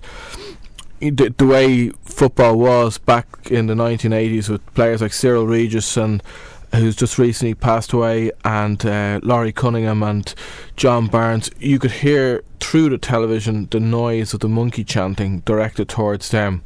the, 1.01 1.33
the 1.37 1.45
way 1.45 1.89
football 2.05 2.57
was 2.57 2.97
back 2.97 3.27
in 3.51 3.67
the 3.67 3.73
1980s 3.73 4.47
with 4.49 4.65
players 4.73 5.01
like 5.01 5.11
Cyril 5.11 5.45
Regis 5.45 5.97
and 5.97 6.23
who's 6.73 6.95
just 6.95 7.17
recently 7.17 7.53
passed 7.53 7.93
away, 7.93 8.31
and 8.43 8.83
uh, 8.85 9.19
Laurie 9.23 9.51
Cunningham 9.51 10.03
and 10.03 10.33
John 10.75 11.07
Barnes, 11.07 11.49
you 11.59 11.79
could 11.79 11.91
hear 11.91 12.43
through 12.59 12.89
the 12.89 12.97
television 12.97 13.67
the 13.69 13.79
noise 13.79 14.33
of 14.33 14.39
the 14.39 14.49
monkey 14.49 14.83
chanting 14.83 15.39
directed 15.41 15.89
towards 15.89 16.29
them. 16.29 16.63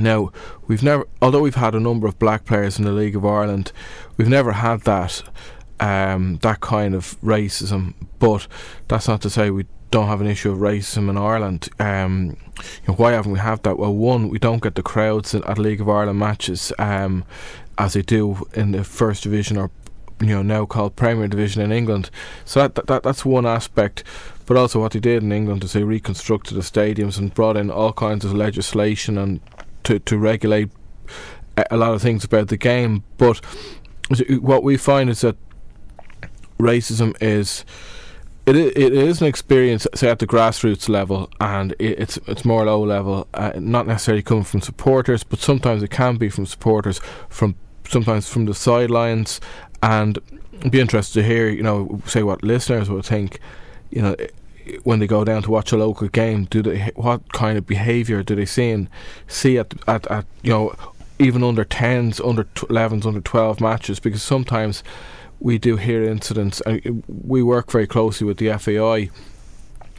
Now, 0.00 0.32
we've 0.66 0.82
never, 0.82 1.06
although 1.22 1.42
we've 1.42 1.54
had 1.54 1.74
a 1.74 1.80
number 1.80 2.06
of 2.06 2.18
black 2.18 2.44
players 2.44 2.78
in 2.78 2.84
the 2.84 2.92
League 2.92 3.16
of 3.16 3.24
Ireland, 3.24 3.72
we've 4.16 4.28
never 4.28 4.52
had 4.52 4.82
that 4.82 5.22
um, 5.80 6.38
that 6.42 6.60
kind 6.60 6.94
of 6.94 7.20
racism. 7.20 7.94
But 8.18 8.46
that's 8.88 9.08
not 9.08 9.20
to 9.22 9.30
say 9.30 9.50
we 9.50 9.66
don't 9.90 10.08
have 10.08 10.20
an 10.20 10.26
issue 10.26 10.50
of 10.50 10.58
racism 10.58 11.08
in 11.08 11.16
Ireland. 11.16 11.68
Um, 11.78 12.36
you 12.58 12.88
know, 12.88 12.94
why 12.94 13.12
haven't 13.12 13.32
we 13.32 13.38
had 13.38 13.62
that? 13.62 13.78
Well, 13.78 13.94
one, 13.94 14.28
we 14.28 14.38
don't 14.38 14.62
get 14.62 14.74
the 14.74 14.82
crowds 14.82 15.34
at 15.34 15.58
League 15.58 15.80
of 15.80 15.88
Ireland 15.88 16.18
matches 16.18 16.72
um, 16.78 17.24
as 17.78 17.94
they 17.94 18.02
do 18.02 18.46
in 18.54 18.72
the 18.72 18.84
First 18.84 19.22
Division 19.22 19.56
or 19.56 19.70
you 20.20 20.28
know 20.28 20.42
now 20.42 20.64
called 20.64 20.96
Premier 20.96 21.28
Division 21.28 21.62
in 21.62 21.72
England. 21.72 22.10
So 22.44 22.60
that, 22.60 22.74
that, 22.74 22.86
that 22.86 23.02
that's 23.02 23.24
one 23.24 23.46
aspect. 23.46 24.04
But 24.46 24.56
also 24.56 24.80
what 24.80 24.92
they 24.92 25.00
did 25.00 25.22
in 25.22 25.32
England 25.32 25.64
is 25.64 25.72
they 25.72 25.84
reconstructed 25.84 26.56
the 26.56 26.60
stadiums 26.60 27.18
and 27.18 27.32
brought 27.32 27.56
in 27.56 27.70
all 27.70 27.92
kinds 27.92 28.24
of 28.24 28.34
legislation 28.34 29.18
and 29.18 29.40
to 29.84 29.98
to 30.00 30.18
regulate 30.18 30.70
a, 31.70 31.76
lot 31.76 31.94
of 31.94 32.02
things 32.02 32.24
about 32.24 32.48
the 32.48 32.56
game. 32.56 33.04
But 33.16 33.40
what 34.40 34.62
we 34.62 34.76
find 34.76 35.08
is 35.08 35.22
that 35.22 35.36
racism 36.58 37.16
is 37.22 37.64
it 38.46 38.56
it 38.56 38.92
is 38.92 39.22
an 39.22 39.26
experience, 39.26 39.86
say 39.94 40.10
at 40.10 40.18
the 40.18 40.26
grassroots 40.26 40.88
level, 40.88 41.30
and 41.40 41.72
it, 41.78 41.98
it's 41.98 42.18
it's 42.26 42.44
more 42.44 42.66
low 42.66 42.82
level, 42.82 43.26
uh, 43.32 43.52
not 43.56 43.86
necessarily 43.86 44.22
coming 44.22 44.44
from 44.44 44.60
supporters, 44.60 45.24
but 45.24 45.38
sometimes 45.38 45.82
it 45.82 45.90
can 45.90 46.16
be 46.16 46.28
from 46.28 46.44
supporters, 46.44 47.00
from 47.28 47.54
sometimes 47.88 48.28
from 48.28 48.46
the 48.46 48.54
sidelines, 48.54 49.40
and 49.82 50.18
be 50.70 50.80
interested 50.80 51.20
to 51.20 51.26
hear, 51.26 51.48
you 51.48 51.62
know, 51.62 52.00
say 52.06 52.22
what 52.22 52.42
listeners 52.42 52.90
would 52.90 53.04
think, 53.04 53.38
you 53.90 54.02
know. 54.02 54.16
When 54.82 54.98
they 54.98 55.06
go 55.06 55.24
down 55.24 55.42
to 55.42 55.50
watch 55.50 55.72
a 55.72 55.76
local 55.76 56.08
game, 56.08 56.46
do 56.46 56.62
they 56.62 56.90
what 56.94 57.34
kind 57.34 57.58
of 57.58 57.66
behaviour 57.66 58.22
do 58.22 58.34
they 58.34 58.46
see 58.46 58.70
and 58.70 58.88
see 59.28 59.58
at 59.58 59.74
at, 59.86 60.06
at 60.10 60.24
you 60.42 60.50
know 60.50 60.74
even 61.18 61.44
under 61.44 61.64
tens, 61.64 62.18
under 62.18 62.44
11s, 62.44 63.04
under 63.04 63.20
twelve 63.20 63.60
matches? 63.60 64.00
Because 64.00 64.22
sometimes 64.22 64.82
we 65.38 65.58
do 65.58 65.76
hear 65.76 66.02
incidents. 66.04 66.62
Uh, 66.64 66.78
we 67.06 67.42
work 67.42 67.70
very 67.70 67.86
closely 67.86 68.26
with 68.26 68.38
the 68.38 68.56
FAI, 68.56 69.10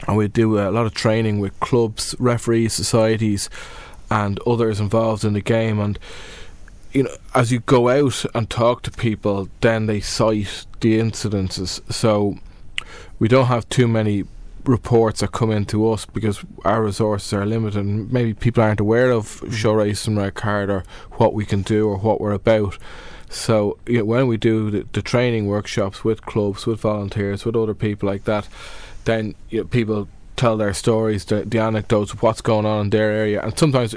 and 0.08 0.16
we 0.16 0.26
do 0.26 0.58
a 0.58 0.70
lot 0.70 0.86
of 0.86 0.94
training 0.94 1.38
with 1.38 1.58
clubs, 1.60 2.16
referees, 2.18 2.72
societies, 2.72 3.48
and 4.10 4.40
others 4.46 4.80
involved 4.80 5.24
in 5.24 5.32
the 5.34 5.40
game. 5.40 5.78
And 5.78 5.98
you 6.96 7.02
know, 7.02 7.16
as 7.34 7.52
you 7.52 7.60
go 7.60 7.90
out 7.90 8.24
and 8.34 8.48
talk 8.48 8.82
to 8.82 8.90
people, 8.90 9.50
then 9.60 9.84
they 9.84 10.00
cite 10.00 10.64
the 10.80 10.98
incidences. 10.98 11.80
So 11.92 12.38
we 13.18 13.28
don't 13.28 13.46
have 13.46 13.68
too 13.68 13.86
many 13.86 14.24
reports 14.64 15.20
that 15.20 15.32
come 15.32 15.50
into 15.50 15.88
us 15.90 16.06
because 16.06 16.42
our 16.64 16.82
resources 16.82 17.32
are 17.34 17.44
limited 17.44 17.78
and 17.78 18.10
maybe 18.10 18.32
people 18.32 18.62
aren't 18.62 18.80
aware 18.80 19.10
of 19.10 19.26
mm-hmm. 19.26 19.50
show 19.50 19.74
racism 19.74 20.16
red 20.16 20.34
card 20.34 20.70
or 20.70 20.84
what 21.12 21.34
we 21.34 21.44
can 21.44 21.62
do 21.62 21.86
or 21.86 21.98
what 21.98 22.20
we're 22.20 22.32
about. 22.32 22.78
So 23.28 23.78
you 23.86 23.98
know, 23.98 24.04
when 24.06 24.26
we 24.26 24.38
do 24.38 24.70
the, 24.70 24.86
the 24.92 25.02
training 25.02 25.46
workshops 25.46 26.02
with 26.02 26.22
clubs 26.22 26.66
with 26.66 26.80
volunteers 26.80 27.44
with 27.44 27.56
other 27.56 27.74
people 27.74 28.08
like 28.08 28.24
that 28.24 28.48
then 29.04 29.34
you 29.50 29.60
know, 29.60 29.64
people 29.64 30.08
tell 30.36 30.56
their 30.56 30.74
stories 30.74 31.24
the, 31.26 31.44
the 31.44 31.58
anecdotes 31.58 32.12
of 32.12 32.22
what's 32.22 32.40
going 32.40 32.66
on 32.66 32.86
in 32.86 32.90
their 32.90 33.10
area. 33.10 33.40
And 33.40 33.58
sometimes 33.58 33.94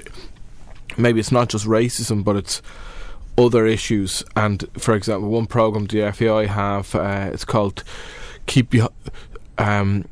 maybe 0.97 1.19
it's 1.19 1.31
not 1.31 1.49
just 1.49 1.65
racism 1.65 2.23
but 2.23 2.35
it's 2.35 2.61
other 3.37 3.65
issues 3.65 4.23
and 4.35 4.65
for 4.77 4.93
example 4.93 5.29
one 5.29 5.47
program 5.47 5.85
the 5.85 6.11
FAI 6.11 6.45
have 6.45 6.93
uh, 6.95 7.29
it's 7.31 7.45
called 7.45 7.83
keep 8.45 8.73
you 8.73 8.87
um 9.57 10.05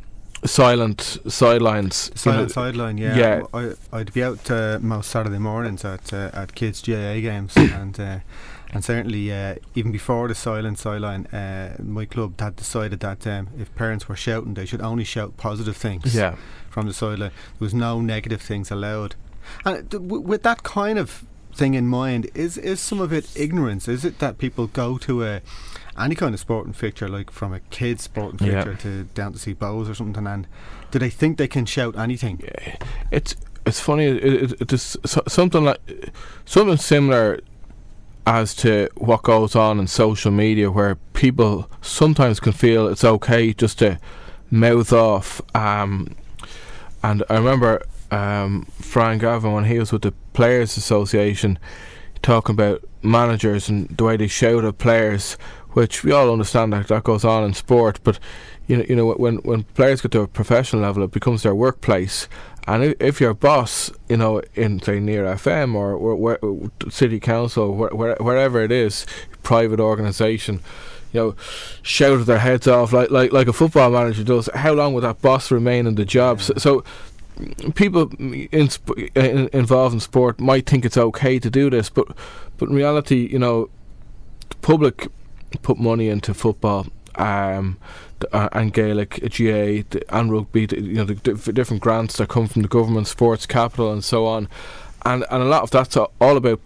silent 0.46 1.18
sidelines 1.28 2.12
Silent 2.16 2.52
sideline, 2.52 2.98
yeah. 2.98 3.18
yeah 3.18 3.42
I, 3.54 3.74
I'd 3.92 4.14
be 4.14 4.24
out 4.24 4.50
uh, 4.50 4.80
most 4.82 5.10
Saturday 5.10 5.40
mornings 5.40 5.84
at 5.84 6.14
uh, 6.14 6.30
at 6.34 6.56
kids' 6.56 6.82
GAA 6.82 7.20
games, 7.22 7.56
and 7.58 8.00
uh, 8.00 8.20
and 8.72 8.84
certainly 8.84 9.32
uh, 9.32 9.56
even 9.76 9.92
before 9.92 10.28
the 10.28 10.36
silent 10.36 10.80
sideline, 10.80 11.26
uh, 11.28 11.76
my 11.80 12.06
club 12.06 12.40
had 12.40 12.56
decided 12.56 13.00
that 13.02 13.26
um, 13.26 13.50
if 13.58 13.74
parents 13.76 14.08
were 14.08 14.16
shouting, 14.16 14.54
they 14.54 14.66
should 14.66 14.82
only 14.82 15.04
shout 15.04 15.38
positive 15.38 15.78
things. 15.78 16.16
Yeah. 16.16 16.36
From 16.70 16.88
the 16.88 16.94
sideline, 16.94 17.32
there 17.32 17.66
was 17.66 17.74
no 17.74 18.02
negative 18.02 18.42
things 18.42 18.70
allowed, 18.70 19.16
and 19.66 19.92
with 20.10 20.44
that 20.44 20.64
kind 20.64 20.98
of 21.00 21.24
thing 21.54 21.74
in 21.74 21.88
mind, 21.88 22.30
is 22.36 22.58
is 22.58 22.80
some 22.80 23.00
of 23.02 23.12
it 23.12 23.30
ignorance? 23.36 23.88
Is 23.88 24.06
it 24.06 24.20
that 24.20 24.38
people 24.38 24.68
go 24.68 24.98
to 25.00 25.24
a 25.24 25.42
any 26.00 26.14
kind 26.14 26.34
of 26.36 26.40
sporting 26.40 26.74
fixture, 26.74 27.10
like 27.10 27.32
from 27.32 27.54
a 27.54 27.60
kid's 27.72 28.04
sporting 28.04 28.48
Yeah. 28.48 28.64
fixture 28.64 28.76
to 28.90 29.04
down 29.16 29.34
to 29.34 29.40
see 29.40 29.54
Bohs 29.56 29.90
or 29.90 29.96
something, 29.96 30.28
and 30.28 30.48
do 30.92 31.00
they 31.00 31.10
think 31.10 31.38
they 31.38 31.48
can 31.48 31.66
shout 31.66 31.98
anything? 31.98 32.42
it's 33.12 33.36
it's 33.66 33.80
funny. 33.80 34.06
It, 34.06 34.24
it, 34.52 34.62
it 34.62 34.74
is 34.74 34.96
something 35.28 35.64
like 35.66 35.80
something 36.46 36.78
similar 36.78 37.40
as 38.26 38.54
to 38.54 38.90
what 38.96 39.24
goes 39.24 39.56
on 39.56 39.80
in 39.80 39.88
social 39.88 40.32
media, 40.32 40.70
where 40.70 40.96
people 41.14 41.70
sometimes 41.82 42.40
can 42.40 42.52
feel 42.54 42.88
it's 42.88 43.04
okay 43.04 43.54
just 43.54 43.80
to 43.80 43.98
mouth 44.52 44.94
off. 44.94 45.42
Um, 45.56 46.16
and 47.04 47.24
I 47.30 47.36
remember 47.36 47.82
um, 48.12 48.66
Frank 48.80 49.22
Gavin 49.22 49.54
when 49.54 49.66
he 49.66 49.80
was 49.80 49.92
with 49.92 50.04
the 50.04 50.14
Players 50.34 50.78
Association 50.78 51.60
talking 52.22 52.54
about 52.54 52.84
managers 53.02 53.70
and 53.70 53.90
the 53.90 54.04
way 54.04 54.18
they 54.18 54.28
shout 54.28 54.66
at 54.66 54.78
players, 54.78 55.34
which 55.72 56.04
we 56.04 56.12
all 56.12 56.32
understand 56.32 56.74
that 56.74 56.88
that 56.88 57.04
goes 57.04 57.24
on 57.24 57.44
in 57.44 57.54
sport, 57.54 58.00
but 58.04 58.20
you 58.68 58.78
know, 58.78 58.86
you 58.90 58.96
know, 58.96 59.14
when 59.14 59.38
when 59.38 59.64
players 59.64 60.02
get 60.02 60.12
to 60.12 60.22
a 60.22 60.28
professional 60.28 60.82
level, 60.82 61.04
it 61.04 61.12
becomes 61.12 61.44
their 61.44 61.56
workplace. 61.56 62.28
And 62.68 62.96
if 63.00 63.22
your 63.22 63.34
boss, 63.34 63.92
you 64.10 64.18
know, 64.18 64.42
in 64.54 64.82
say 64.82 65.00
near 65.00 65.24
FM 65.24 65.74
or 65.74 66.70
city 66.92 67.22
council, 67.22 67.74
where, 67.74 67.92
where, 67.92 68.16
wherever 68.20 68.62
it 68.62 68.74
is, 68.74 69.06
private 69.42 69.80
organisation, 69.80 70.60
you 71.14 71.20
know, 71.22 71.36
shouted 71.82 72.26
their 72.26 72.40
heads 72.40 72.68
off 72.68 72.92
like 72.92 73.10
like 73.10 73.32
like 73.32 73.48
a 73.48 73.54
football 73.54 73.90
manager 73.90 74.26
does, 74.26 74.50
how 74.54 74.74
long 74.74 74.94
would 74.94 75.06
that 75.06 75.22
boss 75.22 75.50
remain 75.50 75.88
in 75.88 75.96
the 75.96 76.04
job? 76.04 76.42
So, 76.42 76.54
so 76.58 76.84
people 77.76 78.12
in, 78.20 78.70
sp- 78.70 78.98
involved 79.16 79.94
in 79.94 80.00
sport 80.00 80.40
might 80.40 80.66
think 80.66 80.86
it's 80.86 80.98
okay 80.98 81.40
to 81.40 81.50
do 81.50 81.70
this, 81.70 81.90
but 81.90 82.08
but 82.58 82.70
in 82.70 82.76
reality, 82.76 83.28
you 83.32 83.40
know, 83.40 83.70
the 84.50 84.56
public 84.58 85.08
put 85.62 85.78
money 85.78 86.10
into 86.10 86.34
football. 86.34 86.88
Um, 87.16 87.78
th- 88.20 88.32
uh, 88.32 88.50
and 88.52 88.72
Gaelic, 88.72 89.20
uh, 89.24 89.28
GA, 89.28 89.82
th- 89.82 90.04
and 90.10 90.32
rugby, 90.32 90.68
th- 90.68 90.82
you 90.84 90.94
know, 90.94 91.04
the 91.04 91.16
diff- 91.16 91.52
different 91.54 91.82
grants 91.82 92.18
that 92.18 92.30
come 92.30 92.48
from 92.48 92.62
the 92.62 92.68
government, 92.68 93.08
sports 93.08 93.48
capital, 93.48 93.92
and 93.92 94.04
so 94.04 94.28
on, 94.28 94.48
and 95.04 95.26
and 95.32 95.42
a 95.42 95.46
lot 95.46 95.64
of 95.64 95.72
that's 95.72 95.98
all 95.98 96.38
about 96.38 96.60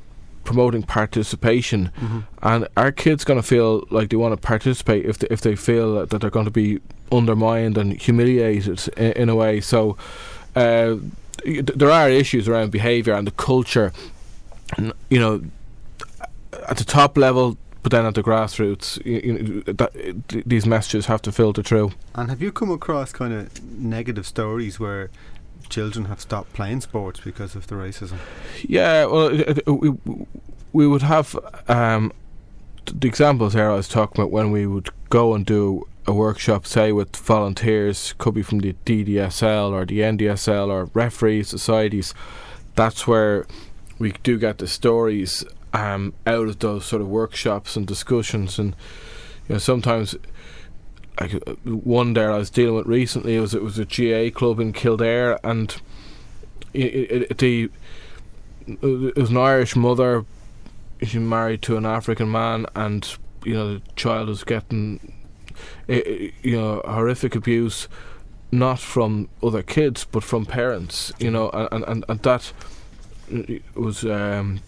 promoting 0.44 0.84
participation. 0.84 1.92
Mhm. 2.02 2.24
And 2.42 2.68
our 2.76 2.92
kids 2.92 3.24
going 3.24 3.40
to 3.40 3.48
feel 3.48 3.86
like 3.92 4.10
they 4.10 4.18
want 4.18 4.34
to 4.34 4.38
participate 4.48 5.06
if 5.06 5.20
they, 5.20 5.28
if 5.30 5.40
they 5.42 5.56
feel 5.56 5.96
that, 5.96 6.10
that 6.10 6.20
they're 6.22 6.30
going 6.32 6.46
to 6.46 6.52
be 6.52 6.80
undermined 7.12 7.78
and 7.78 7.94
humiliated 7.94 8.90
in, 8.98 9.12
in 9.14 9.30
a 9.30 9.36
way. 9.36 9.62
So 9.62 9.96
uh, 10.56 10.96
th- 11.44 11.66
there 11.66 11.92
are 11.92 12.10
issues 12.10 12.48
around 12.48 12.72
behaviour 12.72 13.14
and 13.14 13.28
the 13.28 13.32
culture. 13.32 13.92
You 14.78 15.20
know, 15.20 15.42
at 16.70 16.78
the 16.78 16.86
top 16.86 17.18
level, 17.18 17.58
but 17.84 17.92
then 17.92 18.06
at 18.06 18.16
the 18.16 18.24
grassroots, 18.24 19.04
you, 19.06 19.20
you 19.20 19.34
know, 19.34 19.74
that, 19.74 19.94
th- 20.30 20.46
these 20.46 20.66
messages 20.66 21.08
have 21.08 21.22
to 21.24 21.32
filter 21.32 21.62
through. 21.62 21.92
And 22.16 22.30
have 22.30 22.42
you 22.42 22.52
come 22.54 22.72
across 22.72 23.12
kind 23.12 23.34
of 23.34 23.62
negative 23.64 24.26
stories 24.26 24.80
where 24.80 25.10
children 25.72 26.06
have 26.06 26.22
stopped 26.22 26.54
playing 26.54 26.82
sports 26.82 27.20
because 27.22 27.56
of 27.56 27.66
the 27.68 27.76
racism. 27.76 28.18
Yeah, 28.68 29.06
well, 29.06 29.32
we 29.66 29.94
we 30.74 30.88
would 30.88 31.02
have 31.02 31.38
um, 31.68 32.12
the 32.86 33.08
examples 33.08 33.54
here 33.54 33.70
I 33.72 33.76
was 33.76 33.88
talking 33.88 34.22
about 34.22 34.32
when 34.32 34.52
we 34.52 34.68
would 34.68 34.90
go 35.10 35.34
and 35.34 35.46
do 35.46 35.88
a 36.08 36.14
workshop, 36.14 36.66
say 36.66 36.92
with 36.92 37.16
volunteers, 37.16 38.14
could 38.18 38.34
be 38.34 38.42
from 38.42 38.60
the 38.60 38.76
DDSL 38.86 39.72
or 39.72 39.86
the 39.86 40.00
NDSL 40.00 40.70
or 40.70 40.86
referee 40.94 41.44
societies. 41.44 42.14
That's 42.76 43.08
where 43.08 43.46
we 44.00 44.14
do 44.24 44.40
get 44.40 44.58
the 44.58 44.68
stories 44.68 45.44
um, 45.74 46.14
out 46.26 46.48
of 46.48 46.60
those 46.60 46.86
sort 46.86 47.02
of 47.02 47.08
workshops 47.08 47.76
and 47.76 47.86
discussions, 47.86 48.58
and 48.60 48.76
you 49.48 49.56
know 49.56 49.60
sometimes. 49.60 50.16
Like 51.20 51.36
uh, 51.36 51.54
one 51.66 52.14
there 52.14 52.32
I 52.32 52.38
was 52.38 52.50
dealing 52.50 52.78
with 52.78 52.88
recently 52.88 53.38
was 53.38 53.54
it 53.54 53.62
was 53.62 53.78
a 53.78 53.86
GA 53.86 54.32
club 54.32 54.60
in 54.60 54.72
Kildare 54.72 55.38
and 55.44 55.76
it, 56.74 57.30
it, 57.30 57.38
the 57.38 57.70
it 58.66 59.18
was 59.18 59.30
an 59.30 59.38
Irish 59.38 59.76
mother 59.76 60.26
she 61.04 61.20
married 61.20 61.62
to 61.64 61.78
an 61.78 61.86
African 61.86 62.32
man 62.32 62.66
and 62.76 63.18
you 63.44 63.54
know 63.54 63.74
the 63.76 63.82
child 63.96 64.30
was 64.30 64.44
getting 64.44 65.21
you 65.88 66.32
know 66.44 66.82
horrific 66.86 67.36
abuse 67.36 67.88
not 68.52 68.80
from 68.80 69.30
other 69.42 69.64
kids 69.64 70.06
but 70.06 70.24
from 70.24 70.46
parents 70.46 71.14
you 71.20 71.32
know 71.32 71.50
and 71.52 71.84
and, 71.86 72.06
and 72.10 72.20
that 72.22 72.52
was 73.76 74.04
um, 74.04 74.60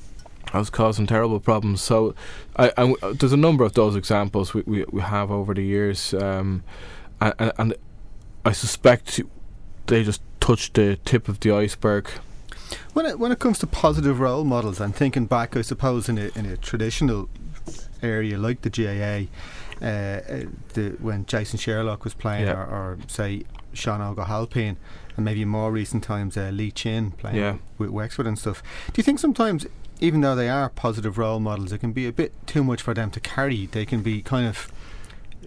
I 0.53 0.59
was 0.59 0.69
causing 0.69 1.07
terrible 1.07 1.39
problems. 1.39 1.81
So, 1.81 2.13
I, 2.55 2.71
I, 2.77 2.93
there's 3.13 3.33
a 3.33 3.37
number 3.37 3.63
of 3.63 3.73
those 3.73 3.95
examples 3.95 4.53
we, 4.53 4.61
we, 4.65 4.85
we 4.91 5.01
have 5.01 5.31
over 5.31 5.53
the 5.53 5.63
years, 5.63 6.13
um, 6.13 6.63
and, 7.19 7.51
and 7.57 7.73
I 8.45 8.51
suspect 8.51 9.19
they 9.87 10.03
just 10.03 10.21
touched 10.39 10.75
the 10.75 10.97
tip 11.05 11.27
of 11.27 11.39
the 11.39 11.51
iceberg. 11.51 12.09
When 12.93 13.05
it 13.05 13.19
when 13.19 13.31
it 13.31 13.39
comes 13.39 13.59
to 13.59 13.67
positive 13.67 14.19
role 14.19 14.43
models, 14.43 14.79
I'm 14.79 14.93
thinking 14.93 15.25
back, 15.25 15.57
I 15.57 15.61
suppose, 15.61 16.07
in 16.07 16.17
a 16.17 16.29
in 16.35 16.45
a 16.45 16.57
traditional 16.57 17.29
area 18.01 18.37
like 18.37 18.61
the 18.61 18.69
GAA, 18.69 19.29
uh, 19.83 19.85
uh, 19.85 20.43
the, 20.73 20.95
when 20.99 21.25
Jason 21.25 21.59
Sherlock 21.59 22.03
was 22.03 22.13
playing, 22.13 22.47
yeah. 22.47 22.53
or, 22.53 22.65
or, 22.65 22.97
say 23.07 23.43
Sean 23.73 24.01
O'Halpin, 24.01 24.77
and 25.17 25.25
maybe 25.25 25.43
more 25.43 25.71
recent 25.71 26.03
times 26.03 26.37
uh, 26.37 26.49
Lee 26.53 26.71
Chin 26.71 27.11
playing 27.11 27.37
yeah. 27.37 27.57
with 27.77 27.89
Wexford 27.89 28.25
and 28.25 28.39
stuff. 28.39 28.63
Do 28.87 28.93
you 28.99 29.03
think 29.03 29.19
sometimes, 29.19 29.65
even 29.99 30.21
though 30.21 30.35
they 30.35 30.49
are 30.49 30.69
positive 30.69 31.17
role 31.17 31.39
models, 31.39 31.73
it 31.73 31.79
can 31.79 31.91
be 31.91 32.07
a 32.07 32.13
bit 32.13 32.33
too 32.47 32.63
much 32.63 32.81
for 32.81 32.93
them 32.93 33.11
to 33.11 33.19
carry? 33.19 33.65
They 33.65 33.85
can 33.85 34.01
be 34.01 34.21
kind 34.21 34.47
of 34.47 34.71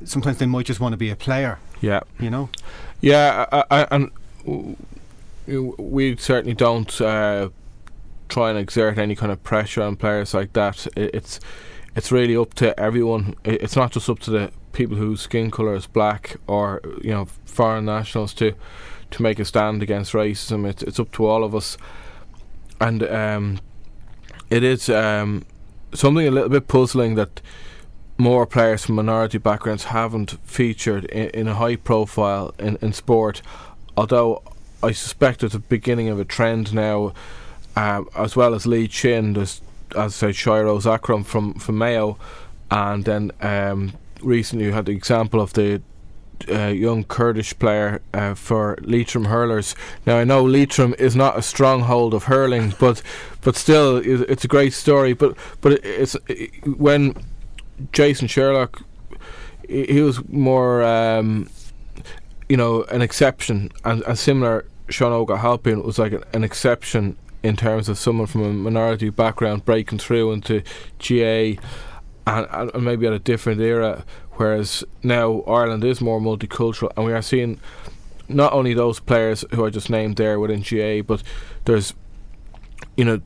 sometimes 0.05 0.39
they 0.39 0.47
might 0.47 0.67
just 0.67 0.81
want 0.81 0.93
to 0.93 0.99
be 0.99 1.11
a 1.11 1.17
player. 1.17 1.59
Yeah, 1.81 2.01
you 2.21 2.31
know. 2.31 2.51
Yeah, 3.01 3.47
I, 3.51 3.65
I, 3.71 3.87
and 3.91 4.77
we 5.47 6.17
certainly 6.17 6.55
don't 6.55 7.01
uh, 7.01 7.49
try 8.29 8.51
and 8.51 8.59
exert 8.59 8.99
any 8.99 9.15
kind 9.15 9.33
of 9.33 9.43
pressure 9.43 9.83
on 9.83 9.97
players 9.97 10.35
like 10.35 10.53
that. 10.53 10.87
it's 10.97 11.41
it's 11.97 12.13
really 12.13 12.37
up 12.37 12.55
to 12.55 12.79
everyone. 12.79 13.35
it's 13.45 13.75
not 13.75 13.91
just 13.93 14.09
up 14.09 14.21
to 14.21 14.31
the 14.31 14.53
people 14.73 14.97
whose 14.97 15.23
skin 15.23 15.51
colour 15.51 15.75
is 15.75 15.87
black 15.87 16.37
or 16.47 16.83
you 17.03 17.11
know 17.11 17.25
foreign 17.47 17.87
nationals 17.87 18.35
to 18.35 18.53
to 19.11 19.23
make 19.23 19.39
a 19.39 19.45
stand 19.45 19.83
against 19.83 20.13
racism. 20.13 20.69
It's 20.69 20.83
it's 20.83 21.01
up 21.01 21.11
to 21.13 21.27
all 21.27 21.43
of 21.43 21.55
us, 21.55 21.79
and 22.81 23.03
um, 23.03 23.61
it 24.51 24.63
is 24.63 24.89
um, 24.91 25.45
something 25.95 26.27
a 26.27 26.31
little 26.31 26.51
bit 26.51 26.69
puzzling 26.69 27.15
that 27.15 27.41
more 28.19 28.47
players 28.47 28.85
from 28.85 28.97
minority 28.97 29.39
backgrounds 29.39 29.85
haven't 29.85 30.39
featured 30.45 31.05
in, 31.07 31.29
in 31.31 31.49
a 31.49 31.55
high 31.55 31.77
profile 31.77 32.55
in, 32.59 32.77
in 32.81 32.93
sport. 32.93 33.43
Although 33.97 34.43
I 34.83 34.93
suspect 34.93 35.43
it's 35.43 35.55
the 35.55 35.61
beginning 35.61 36.09
of 36.09 36.21
a 36.21 36.25
trend 36.25 36.75
now, 36.75 37.15
uh, 37.75 38.05
as 38.15 38.37
well 38.37 38.55
as 38.55 38.67
Lee 38.67 38.89
Chin. 38.89 39.33
There's, 39.35 39.61
as 39.97 40.23
I 40.23 40.33
say, 40.33 40.33
Shairoze 40.33 40.87
Akram 40.87 41.25
from 41.25 41.55
from 41.55 41.79
Mayo, 41.79 42.19
and 42.71 43.05
then 43.05 43.33
um, 43.41 43.95
recently 44.23 44.67
you 44.67 44.73
had 44.73 44.87
the 44.87 44.93
example 44.93 45.41
of 45.41 45.53
the 45.53 45.83
uh, 46.49 46.67
young 46.67 47.05
Kurdish 47.05 47.59
player 47.59 48.03
uh, 48.13 48.35
for 48.35 48.77
Leitrim 48.83 49.27
hurlers. 49.27 49.75
Now 50.05 50.19
I 50.19 50.25
know 50.25 50.45
Leitrim 50.45 50.95
is 50.99 51.17
not 51.17 51.39
a 51.39 51.43
stronghold 51.43 52.15
of 52.15 52.25
hurling, 52.25 52.75
but 52.81 53.03
but 53.41 53.57
still 53.57 53.97
it's 53.97 54.45
a 54.45 54.49
great 54.49 54.73
story. 54.73 55.13
But 55.13 55.37
but 55.61 55.73
it's 55.85 56.17
it, 56.29 56.51
when 56.79 57.15
Jason 57.93 58.29
Sherlock, 58.29 58.83
he 59.69 60.01
was 60.01 60.27
more. 60.29 60.83
Um, 60.83 61.49
you 62.49 62.57
know, 62.57 62.85
an 62.85 63.03
exception, 63.03 63.71
and, 63.85 64.03
a 64.07 64.15
similar. 64.17 64.67
Sean 64.89 65.11
O'Halpin 65.11 65.83
was 65.83 65.99
like 65.99 66.13
an, 66.13 66.23
an, 66.33 66.45
exception 66.45 67.17
in 67.43 67.57
terms 67.57 67.89
of 67.89 67.99
someone 67.99 68.27
from 68.27 68.43
a 68.43 68.53
minority 68.53 69.11
background 69.11 69.65
breaking 69.65 69.99
through 69.99 70.33
into 70.33 70.63
GA, 70.99 71.59
and, 72.27 72.71
and 72.75 72.85
maybe 72.85 73.07
at 73.07 73.13
a 73.13 73.19
different 73.19 73.61
era. 73.61 74.05
Whereas 74.33 74.85
now 75.03 75.43
Ireland 75.43 75.85
is 75.85 76.01
more 76.01 76.21
multicultural, 76.21 76.93
and 76.97 77.07
we 77.07 77.13
are 77.13 77.23
seeing 77.23 77.61
not 78.29 78.53
only 78.53 78.75
those 78.75 79.01
players 79.01 79.45
who 79.55 79.65
I 79.65 79.71
just 79.71 79.89
named 79.89 80.17
there 80.17 80.39
within 80.41 80.63
GA, 80.63 81.01
but 81.01 81.23
there's, 81.65 81.95
you 82.97 83.05
know, 83.05 83.21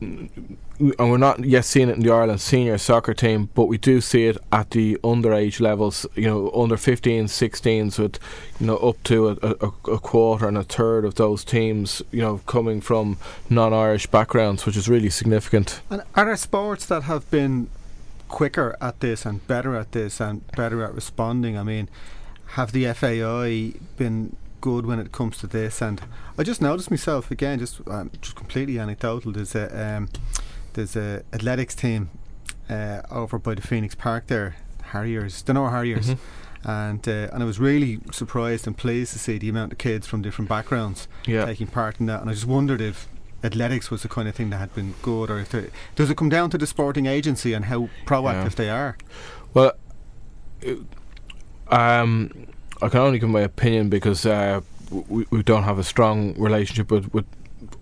and 0.00 1.10
we're 1.10 1.18
not 1.18 1.44
yet 1.44 1.64
seeing 1.64 1.88
it 1.88 1.96
in 1.96 2.00
the 2.00 2.10
Ireland 2.10 2.40
senior 2.40 2.78
soccer 2.78 3.12
team, 3.12 3.50
but 3.54 3.66
we 3.66 3.76
do 3.76 4.00
see 4.00 4.26
it 4.26 4.38
at 4.50 4.70
the 4.70 4.96
underage 5.04 5.60
levels, 5.60 6.06
you 6.14 6.26
know, 6.26 6.50
under 6.52 6.76
15s, 6.76 7.24
16s, 7.24 7.98
with, 7.98 8.18
you 8.58 8.66
know, 8.66 8.76
up 8.78 9.02
to 9.04 9.28
a, 9.28 9.36
a, 9.42 9.92
a 9.92 9.98
quarter 9.98 10.48
and 10.48 10.56
a 10.56 10.64
third 10.64 11.04
of 11.04 11.16
those 11.16 11.44
teams, 11.44 12.02
you 12.10 12.20
know, 12.20 12.38
coming 12.46 12.80
from 12.80 13.18
non 13.50 13.74
Irish 13.74 14.06
backgrounds, 14.06 14.64
which 14.64 14.76
is 14.76 14.88
really 14.88 15.10
significant. 15.10 15.80
And 15.90 16.02
are 16.14 16.24
there 16.24 16.36
sports 16.36 16.86
that 16.86 17.02
have 17.02 17.30
been 17.30 17.68
quicker 18.28 18.76
at 18.80 19.00
this 19.00 19.26
and 19.26 19.46
better 19.46 19.76
at 19.76 19.92
this 19.92 20.18
and 20.20 20.46
better 20.52 20.82
at 20.82 20.94
responding? 20.94 21.58
I 21.58 21.62
mean, 21.62 21.90
have 22.52 22.72
the 22.72 22.92
FAI 22.94 23.78
been 23.98 24.36
good 24.60 24.86
when 24.86 24.98
it 24.98 25.12
comes 25.12 25.38
to 25.38 25.46
this? 25.46 25.80
And 25.80 26.00
I 26.38 26.42
just 26.42 26.60
noticed 26.60 26.90
myself 26.90 27.30
again, 27.30 27.58
just 27.58 27.80
um, 27.86 28.10
just 28.20 28.36
completely 28.36 28.78
anecdotal. 28.78 29.32
There's 29.32 29.54
a 29.54 29.96
um, 29.96 30.08
there's 30.74 30.96
a 30.96 31.22
athletics 31.32 31.74
team 31.74 32.10
uh, 32.68 33.02
over 33.10 33.38
by 33.38 33.54
the 33.54 33.62
Phoenix 33.62 33.94
Park 33.94 34.26
there, 34.28 34.56
Harriers, 34.82 35.42
Donore 35.42 35.70
Harriers. 35.70 36.10
Mm-hmm. 36.10 36.68
And 36.68 37.08
uh, 37.08 37.28
and 37.32 37.42
I 37.42 37.46
was 37.46 37.58
really 37.58 38.00
surprised 38.12 38.66
and 38.66 38.76
pleased 38.76 39.12
to 39.14 39.18
see 39.18 39.38
the 39.38 39.48
amount 39.48 39.72
of 39.72 39.78
kids 39.78 40.06
from 40.06 40.20
different 40.20 40.48
backgrounds 40.48 41.08
yeah. 41.26 41.46
taking 41.46 41.68
part 41.68 41.98
in 42.00 42.06
that. 42.06 42.20
And 42.20 42.28
I 42.28 42.34
just 42.34 42.46
wondered 42.46 42.82
if 42.82 43.08
athletics 43.42 43.90
was 43.90 44.02
the 44.02 44.08
kind 44.08 44.28
of 44.28 44.34
thing 44.34 44.50
that 44.50 44.58
had 44.58 44.74
been 44.74 44.94
good, 45.00 45.30
or 45.30 45.38
if 45.40 45.54
does 45.94 46.10
it 46.10 46.16
come 46.16 46.28
down 46.28 46.50
to 46.50 46.58
the 46.58 46.66
sporting 46.66 47.06
agency 47.06 47.54
and 47.54 47.64
how 47.64 47.88
proactive 48.04 48.50
yeah. 48.50 48.56
they 48.56 48.70
are? 48.70 48.98
Well, 49.54 49.72
um, 51.68 52.46
I 52.82 52.88
can 52.88 53.00
only 53.00 53.18
give 53.18 53.28
my 53.28 53.40
opinion 53.40 53.88
because 53.88 54.24
uh, 54.24 54.60
we, 54.90 55.26
we 55.30 55.42
don't 55.42 55.64
have 55.64 55.78
a 55.78 55.84
strong 55.84 56.34
relationship 56.40 56.90
with, 56.90 57.12
with 57.12 57.26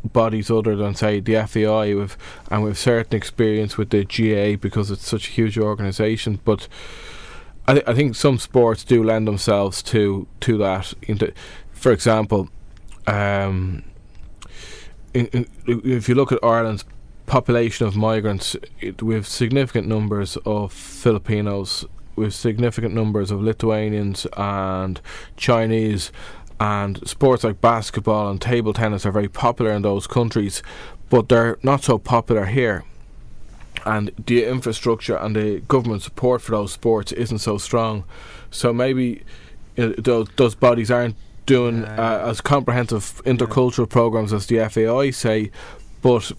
bodies 0.05 0.51
other 0.51 0.77
than 0.77 0.95
say 0.95 1.21
the 1.21 1.47
FAI 1.47 1.95
with 1.95 2.17
and 2.51 2.65
with 2.65 2.79
certain 2.79 3.17
experience 3.17 3.77
with 3.77 3.91
the 3.91 4.05
GA 4.05 4.57
because 4.57 4.91
it's 4.91 5.07
such 5.07 5.29
a 5.29 5.31
huge 5.31 5.59
organisation 5.59 6.41
but 6.45 6.69
I, 7.67 7.75
th- 7.75 7.85
I 7.87 7.95
think 7.95 8.17
some 8.17 8.39
sports 8.39 8.85
do 8.85 9.03
lend 9.03 9.29
themselves 9.29 9.83
to 9.85 10.27
to 10.41 10.59
that. 10.59 10.95
For 11.73 11.93
example 11.93 12.49
um, 13.07 13.85
in, 15.15 15.27
in, 15.29 15.47
if 15.67 16.09
you 16.09 16.15
look 16.15 16.33
at 16.33 16.43
Ireland's 16.43 16.85
population 17.27 17.87
of 17.87 17.97
migrants 17.97 18.57
it, 18.81 19.03
we 19.03 19.15
have 19.15 19.27
significant 19.27 19.87
numbers 19.87 20.37
of 20.45 20.73
Filipinos 20.73 21.85
with 22.19 22.35
significant 22.35 22.95
numbers 22.95 23.31
of 23.31 23.41
Lithuanians 23.41 24.27
and 24.37 25.01
Chinese 25.37 26.13
and 26.61 27.07
sports 27.09 27.45
like 27.45 27.61
basketball 27.61 28.31
and 28.31 28.41
table 28.41 28.73
tennis 28.73 29.07
are 29.07 29.13
very 29.13 29.29
popular 29.29 29.73
in 29.73 29.83
those 29.83 30.07
countries, 30.07 30.63
but 31.09 31.29
they're 31.29 31.59
not 31.63 31.85
so 31.85 31.99
popular 31.99 32.47
here. 32.47 32.85
And 33.87 34.11
the 34.27 34.45
infrastructure 34.45 35.17
and 35.17 35.37
the 35.37 35.61
government 35.61 36.03
support 36.03 36.43
for 36.43 36.53
those 36.53 36.73
sports 36.73 37.13
isn't 37.13 37.39
so 37.39 37.59
strong. 37.59 38.05
So 38.51 38.73
maybe 38.73 39.23
you 39.77 39.89
know, 39.89 39.95
those, 39.97 40.29
those 40.37 40.55
bodies 40.55 40.91
aren't 40.91 41.17
doing 41.47 41.85
uh, 41.85 42.25
as 42.27 42.41
comprehensive 42.41 43.23
intercultural 43.25 43.89
programs 43.89 44.33
as 44.33 44.47
the 44.47 44.69
FAI 44.69 45.11
say, 45.11 45.51
but 46.03 46.33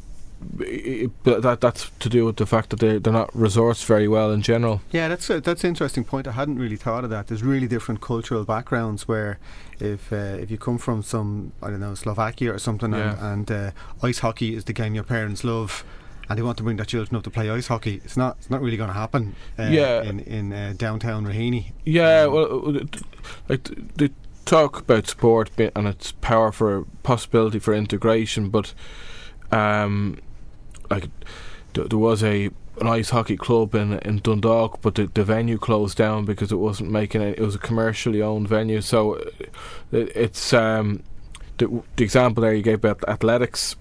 but 1.23 1.41
that 1.41 1.61
that's 1.61 1.89
to 1.99 2.09
do 2.09 2.25
with 2.25 2.37
the 2.37 2.45
fact 2.45 2.69
that 2.69 2.79
they're, 2.79 2.99
they're 2.99 3.13
not 3.13 3.31
resourced 3.31 3.85
very 3.85 4.07
well 4.07 4.31
in 4.31 4.41
general. 4.41 4.81
Yeah, 4.91 5.07
that's 5.07 5.29
a, 5.29 5.41
that's 5.41 5.63
an 5.63 5.69
interesting 5.69 6.03
point. 6.03 6.27
I 6.27 6.31
hadn't 6.31 6.57
really 6.57 6.75
thought 6.75 7.03
of 7.03 7.09
that. 7.09 7.27
There's 7.27 7.43
really 7.43 7.67
different 7.67 8.01
cultural 8.01 8.45
backgrounds 8.45 9.07
where 9.07 9.39
if 9.79 10.11
uh, 10.11 10.37
if 10.39 10.49
you 10.51 10.57
come 10.57 10.77
from 10.77 11.03
some 11.03 11.51
I 11.61 11.69
don't 11.69 11.79
know 11.79 11.95
Slovakia 11.95 12.53
or 12.53 12.59
something 12.59 12.93
yeah. 12.93 13.11
and, 13.11 13.49
and 13.49 13.51
uh, 13.51 13.71
ice 14.01 14.19
hockey 14.19 14.55
is 14.55 14.65
the 14.65 14.73
game 14.73 14.95
your 14.95 15.03
parents 15.03 15.43
love 15.43 15.83
and 16.29 16.37
they 16.37 16.43
want 16.43 16.57
to 16.57 16.63
bring 16.63 16.77
their 16.77 16.85
children 16.85 17.17
up 17.17 17.23
to 17.23 17.31
play 17.31 17.49
ice 17.49 17.67
hockey. 17.67 18.01
It's 18.05 18.15
not. 18.15 18.37
It's 18.37 18.49
not 18.49 18.61
really 18.61 18.77
going 18.77 18.89
to 18.89 18.93
happen. 18.93 19.35
Uh, 19.57 19.63
yeah. 19.63 20.03
In 20.03 20.19
in 20.19 20.53
uh, 20.53 20.73
downtown 20.77 21.25
Raheny. 21.25 21.71
Yeah. 21.85 22.21
Um, 22.21 22.33
well, 22.33 22.73
like 23.49 23.63
the 23.95 24.11
talk 24.45 24.79
about 24.79 25.07
sport 25.07 25.49
and 25.57 25.87
its 25.87 26.11
power 26.11 26.51
for 26.51 26.85
possibility 27.03 27.59
for 27.59 27.73
integration, 27.73 28.49
but 28.49 28.73
um, 29.51 30.19
like 30.89 31.09
th- 31.73 31.89
there 31.89 31.99
was 31.99 32.23
a 32.23 32.49
an 32.81 32.87
ice 32.87 33.09
hockey 33.09 33.37
club 33.37 33.75
in 33.75 33.99
in 33.99 34.19
Dundalk, 34.19 34.81
but 34.81 34.95
the, 34.95 35.07
the 35.07 35.23
venue 35.23 35.57
closed 35.57 35.97
down 35.97 36.25
because 36.25 36.51
it 36.51 36.57
wasn't 36.57 36.91
making 36.91 37.21
it. 37.21 37.37
It 37.37 37.41
was 37.41 37.55
a 37.55 37.59
commercially 37.59 38.21
owned 38.21 38.47
venue, 38.47 38.81
so 38.81 39.15
uh, 39.15 39.29
it, 39.91 40.15
it's 40.15 40.53
um, 40.53 41.03
the, 41.57 41.83
the 41.95 42.03
example 42.03 42.41
there 42.41 42.53
you 42.53 42.63
gave 42.63 42.83
about 42.83 43.07
athletics. 43.07 43.75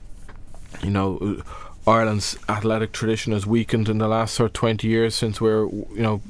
You 0.83 0.91
know, 0.91 1.43
Ireland's 1.87 2.39
athletic 2.49 2.93
tradition 2.93 3.33
has 3.33 3.47
weakened 3.47 3.89
in 3.89 3.99
the 3.99 4.09
last 4.09 4.35
sort 4.35 4.51
of 4.51 4.53
twenty 4.55 4.89
years 4.89 5.15
since 5.15 5.41
we're 5.41 5.67
you 5.67 6.03
know 6.03 6.21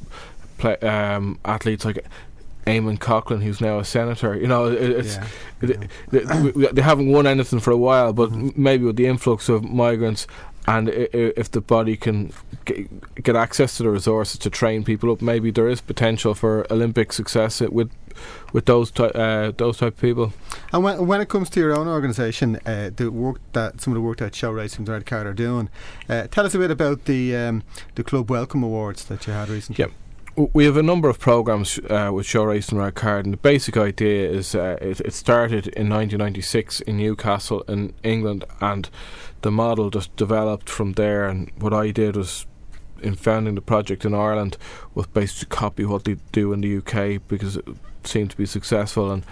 play, 0.58 0.76
um, 0.78 1.38
athletes 1.44 1.84
like 1.84 2.04
Eamonn 2.66 2.98
Coghlan, 2.98 3.42
who's 3.42 3.60
now 3.60 3.78
a 3.78 3.84
senator. 3.84 4.36
You 4.36 4.46
know, 4.46 4.66
it's 4.66 5.16
yeah, 5.16 5.26
it, 5.62 5.90
They, 6.10 6.66
they, 6.72 6.82
haven't 6.82 7.08
won 7.08 7.26
anything 7.26 7.60
for 7.60 7.70
a 7.70 7.76
while, 7.76 8.12
but 8.12 8.30
mm-hmm. 8.30 8.62
maybe 8.62 8.84
with 8.84 8.96
the 8.96 9.06
influx 9.06 9.48
of 9.48 9.64
migrants 9.64 10.26
and 10.68 10.90
if 10.90 11.50
the 11.50 11.62
body 11.62 11.96
can 11.96 12.30
get 12.66 13.34
access 13.34 13.78
to 13.78 13.84
the 13.84 13.88
resources 13.88 14.38
to 14.40 14.50
train 14.50 14.84
people 14.84 15.10
up, 15.10 15.22
maybe 15.22 15.50
there 15.50 15.66
is 15.66 15.80
potential 15.80 16.34
for 16.34 16.70
Olympic 16.70 17.12
success 17.14 17.62
with 17.62 17.90
with 18.52 18.66
those 18.66 18.90
ty- 18.90 19.06
uh, 19.06 19.52
those 19.56 19.78
type 19.78 19.94
of 19.94 20.00
people. 20.00 20.34
And 20.72 20.84
when, 20.84 21.06
when 21.06 21.20
it 21.22 21.30
comes 21.30 21.48
to 21.50 21.60
your 21.60 21.74
own 21.74 21.88
organisation, 21.88 22.56
uh, 22.66 22.90
the 22.94 23.10
work 23.10 23.40
that 23.54 23.80
some 23.80 23.94
of 23.94 23.94
the 23.94 24.02
work 24.02 24.18
that 24.18 24.34
Show 24.34 24.52
Racism 24.52 24.84
the 24.84 24.92
Red 24.92 25.06
Card 25.06 25.26
are 25.26 25.32
doing, 25.32 25.70
uh, 26.06 26.26
tell 26.26 26.44
us 26.44 26.54
a 26.54 26.58
bit 26.58 26.70
about 26.70 27.06
the 27.06 27.34
um, 27.34 27.62
the 27.94 28.04
Club 28.04 28.30
Welcome 28.30 28.62
Awards 28.62 29.06
that 29.06 29.26
you 29.26 29.32
had 29.32 29.48
recently. 29.48 29.86
Yeah 29.86 29.90
we 30.52 30.64
have 30.64 30.76
a 30.76 30.82
number 30.82 31.08
of 31.08 31.18
programs 31.18 31.80
uh, 31.90 32.10
with 32.14 32.24
Show 32.24 32.44
Racism 32.44 32.72
and 32.72 32.80
Red 32.80 32.94
Card, 32.94 33.24
and 33.26 33.32
the 33.32 33.38
basic 33.38 33.76
idea 33.76 34.30
is 34.30 34.54
uh, 34.54 34.78
it, 34.80 35.00
it, 35.00 35.12
started 35.12 35.66
in 35.68 35.88
1996 35.88 36.80
in 36.82 36.98
Newcastle 36.98 37.62
in 37.62 37.92
England, 38.04 38.44
and 38.60 38.88
the 39.42 39.50
model 39.50 39.90
just 39.90 40.14
developed 40.16 40.68
from 40.68 40.92
there. 40.92 41.28
And 41.28 41.50
what 41.58 41.72
I 41.72 41.90
did 41.90 42.16
was 42.16 42.46
in 43.02 43.14
founding 43.14 43.54
the 43.54 43.60
project 43.60 44.04
in 44.04 44.14
Ireland 44.14 44.56
was 44.94 45.06
basically 45.06 45.40
to 45.40 45.46
copy 45.46 45.84
what 45.84 46.04
they 46.04 46.16
do 46.32 46.52
in 46.52 46.60
the 46.60 46.78
UK 46.78 47.22
because 47.28 47.56
it 47.56 47.64
seemed 48.04 48.30
to 48.30 48.36
be 48.36 48.46
successful 48.46 49.10
and 49.10 49.24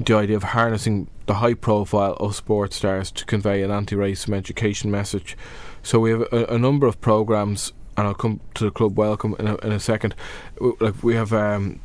the 0.00 0.14
idea 0.14 0.36
of 0.36 0.42
harnessing 0.42 1.08
the 1.26 1.34
high 1.34 1.54
profile 1.54 2.14
of 2.14 2.34
sports 2.34 2.76
stars 2.76 3.12
to 3.12 3.24
convey 3.24 3.62
an 3.62 3.70
anti-racism 3.70 4.34
education 4.34 4.90
message. 4.90 5.36
So 5.82 6.00
we 6.00 6.10
have 6.10 6.22
a, 6.32 6.46
a 6.46 6.58
number 6.58 6.86
of 6.86 7.00
programs 7.00 7.72
and 7.96 8.06
I'll 8.06 8.14
come 8.14 8.40
to 8.54 8.64
the 8.64 8.70
club 8.70 8.96
welcome 8.96 9.36
in 9.38 9.46
a, 9.46 9.56
in 9.58 9.72
a 9.72 9.80
second. 9.80 10.14
Like 10.58 11.02
we 11.02 11.14
have 11.14 11.32
um, 11.32 11.80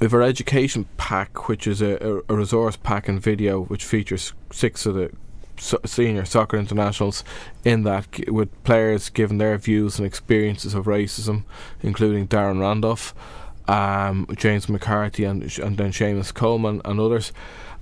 we 0.00 0.04
have 0.04 0.14
our 0.14 0.22
education 0.22 0.86
pack, 0.96 1.48
which 1.48 1.66
is 1.66 1.80
a, 1.82 2.22
a, 2.28 2.34
resource 2.34 2.76
pack 2.76 3.08
and 3.08 3.20
video, 3.20 3.62
which 3.64 3.84
features 3.84 4.32
six 4.52 4.86
of 4.86 4.94
the 4.94 5.10
senior 5.58 6.24
soccer 6.24 6.56
internationals 6.56 7.24
in 7.64 7.82
that, 7.82 8.06
with 8.28 8.50
players 8.64 9.10
giving 9.10 9.38
their 9.38 9.58
views 9.58 9.98
and 9.98 10.06
experiences 10.06 10.74
of 10.74 10.86
racism, 10.86 11.44
including 11.82 12.28
Darren 12.28 12.60
Randolph, 12.60 13.14
um, 13.66 14.26
James 14.36 14.68
McCarthy, 14.68 15.24
and 15.24 15.42
and 15.58 15.76
then 15.76 15.92
Seamus 15.92 16.32
Coleman 16.32 16.80
and 16.84 17.00
others, 17.00 17.32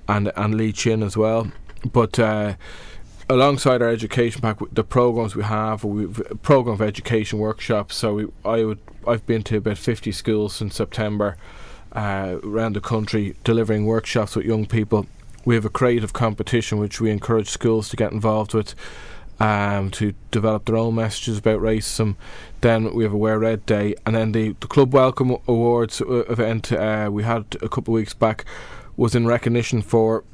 and 0.08 0.32
and 0.36 0.54
Lee 0.54 0.72
Chin 0.72 1.02
as 1.02 1.16
well. 1.16 1.52
But 1.92 2.18
uh, 2.18 2.54
alongside 3.28 3.82
our 3.82 3.90
education 3.90 4.40
pack, 4.40 4.58
the 4.72 4.82
programs 4.82 5.36
we 5.36 5.44
have, 5.44 5.84
we've 5.84 6.20
program 6.42 6.74
of 6.74 6.82
education 6.82 7.38
workshops. 7.38 7.94
So 7.96 8.14
we, 8.14 8.26
I 8.44 8.64
would, 8.64 8.80
I've 9.06 9.26
been 9.26 9.42
to 9.44 9.58
about 9.58 9.78
fifty 9.78 10.12
schools 10.12 10.56
since 10.56 10.74
September, 10.76 11.36
uh, 11.92 12.38
around 12.42 12.74
the 12.74 12.80
country, 12.80 13.36
delivering 13.44 13.86
workshops 13.86 14.34
with 14.34 14.46
young 14.46 14.66
people. 14.66 15.06
We 15.46 15.54
have 15.54 15.64
a 15.64 15.70
creative 15.70 16.12
competition 16.12 16.76
which 16.78 17.00
we 17.00 17.10
encourage 17.10 17.48
schools 17.48 17.88
to 17.88 17.96
get 17.96 18.12
involved 18.12 18.52
with. 18.52 18.74
Um, 19.38 19.90
to 19.90 20.14
develop 20.30 20.64
their 20.64 20.78
own 20.78 20.94
messages 20.94 21.36
about 21.36 21.60
racism. 21.60 22.16
Then 22.62 22.94
we 22.94 23.04
have 23.04 23.12
a 23.12 23.18
Wear 23.18 23.38
Red 23.38 23.66
Day, 23.66 23.94
and 24.06 24.16
then 24.16 24.32
the, 24.32 24.56
the 24.60 24.66
Club 24.66 24.94
Welcome 24.94 25.36
Awards 25.46 26.00
uh, 26.00 26.24
event 26.30 26.72
uh, 26.72 27.10
we 27.12 27.22
had 27.22 27.44
a 27.60 27.68
couple 27.68 27.92
of 27.92 27.96
weeks 27.96 28.14
back 28.14 28.46
was 28.96 29.14
in 29.14 29.26
recognition 29.26 29.82
for 29.82 30.24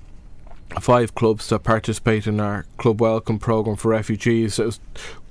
five 0.81 1.14
clubs 1.14 1.48
that 1.48 1.64
participate 1.64 2.27
in 2.27 2.40
our 2.40 2.64
club 2.79 3.01
welcome 3.01 3.38
program 3.38 3.77
for 3.77 3.88
refugees. 3.88 4.59
It 4.59 4.66
was 4.66 4.81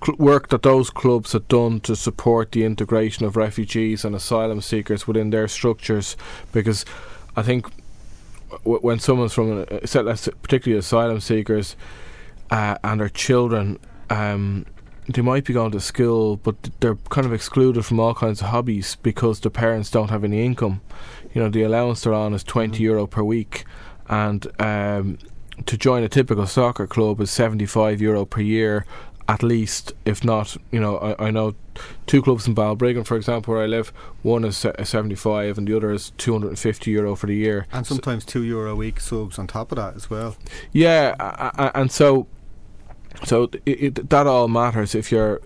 cl- 0.06 0.18
work 0.18 0.50
that 0.50 0.64
those 0.64 0.90
clubs 0.90 1.32
had 1.32 1.48
done 1.48 1.80
to 1.82 1.96
support 1.96 2.52
the 2.52 2.64
integration 2.64 3.26
of 3.26 3.36
refugees 3.36 4.06
and 4.06 4.16
asylum 4.16 4.62
seekers 4.62 5.08
within 5.08 5.30
their 5.30 5.48
structures. 5.48 6.16
Because 6.52 6.86
I 7.36 7.42
think 7.42 7.72
when 8.64 9.00
someone's 9.00 9.34
from, 9.34 9.60
a, 9.60 9.66
particularly 9.86 10.78
asylum 10.78 11.20
seekers 11.20 11.76
uh, 12.50 12.78
and 12.84 13.02
their 13.02 13.10
children, 13.10 13.80
um, 14.10 14.66
they 15.08 15.22
might 15.22 15.46
be 15.46 15.54
going 15.54 15.72
to 15.72 15.80
school, 15.80 16.38
but 16.38 16.56
they're 16.80 16.96
kind 17.10 17.26
of 17.26 17.34
excluded 17.34 17.86
from 17.86 18.00
all 18.00 18.14
kinds 18.14 18.42
of 18.42 18.48
hobbies 18.48 18.96
because 18.98 19.40
their 19.40 19.52
parents 19.52 19.90
don't 19.90 20.10
have 20.10 20.24
any 20.24 20.46
income. 20.46 20.82
You 21.34 21.42
know, 21.42 21.50
the 21.50 21.64
allowance 21.64 22.02
they're 22.02 22.14
on 22.14 22.34
is 22.34 22.44
20 22.44 22.74
mm-hmm. 22.74 22.84
euro 22.84 23.08
per 23.08 23.24
week 23.24 23.66
and 24.12 24.46
um, 24.62 25.18
to 25.66 25.78
join 25.78 26.04
a 26.04 26.10
typical 26.10 26.46
soccer 26.46 26.86
club 26.86 27.22
is 27.22 27.32
75 27.32 28.02
euro 28.02 28.26
per 28.26 28.42
year 28.42 28.86
at 29.32 29.42
least 29.42 29.94
if 30.04 30.26
not 30.26 30.58
you 30.72 30.80
know 30.80 30.98
I, 30.98 31.28
I 31.28 31.32
know 31.32 31.56
two 32.06 32.22
clubs 32.22 32.48
in 32.48 32.54
Balbriggan 32.54 33.06
for 33.06 33.16
example 33.16 33.54
where 33.54 33.64
I 33.64 33.66
live 33.66 33.94
one 34.24 34.44
is 34.44 34.58
75 34.58 35.58
and 35.58 35.68
the 35.70 35.78
other 35.78 35.92
is 35.92 36.12
250 36.18 36.92
euro 36.92 37.16
for 37.16 37.28
the 37.28 37.36
year 37.36 37.66
and 37.72 37.88
sometimes 37.88 38.26
so 38.26 38.32
2 38.32 38.44
euro 38.44 38.74
a 38.74 38.76
week 38.76 39.00
subs 39.00 39.40
on 39.40 39.48
top 39.48 39.72
of 39.72 39.78
that 39.78 39.96
as 39.96 40.10
well 40.10 40.36
yeah 40.74 41.16
and 41.74 41.90
so 41.94 42.28
so 43.24 43.50
it, 43.66 43.84
it, 43.84 44.10
that 44.10 44.28
all 44.28 44.50
matters 44.50 44.94
if 44.96 45.14
you're 45.14 45.40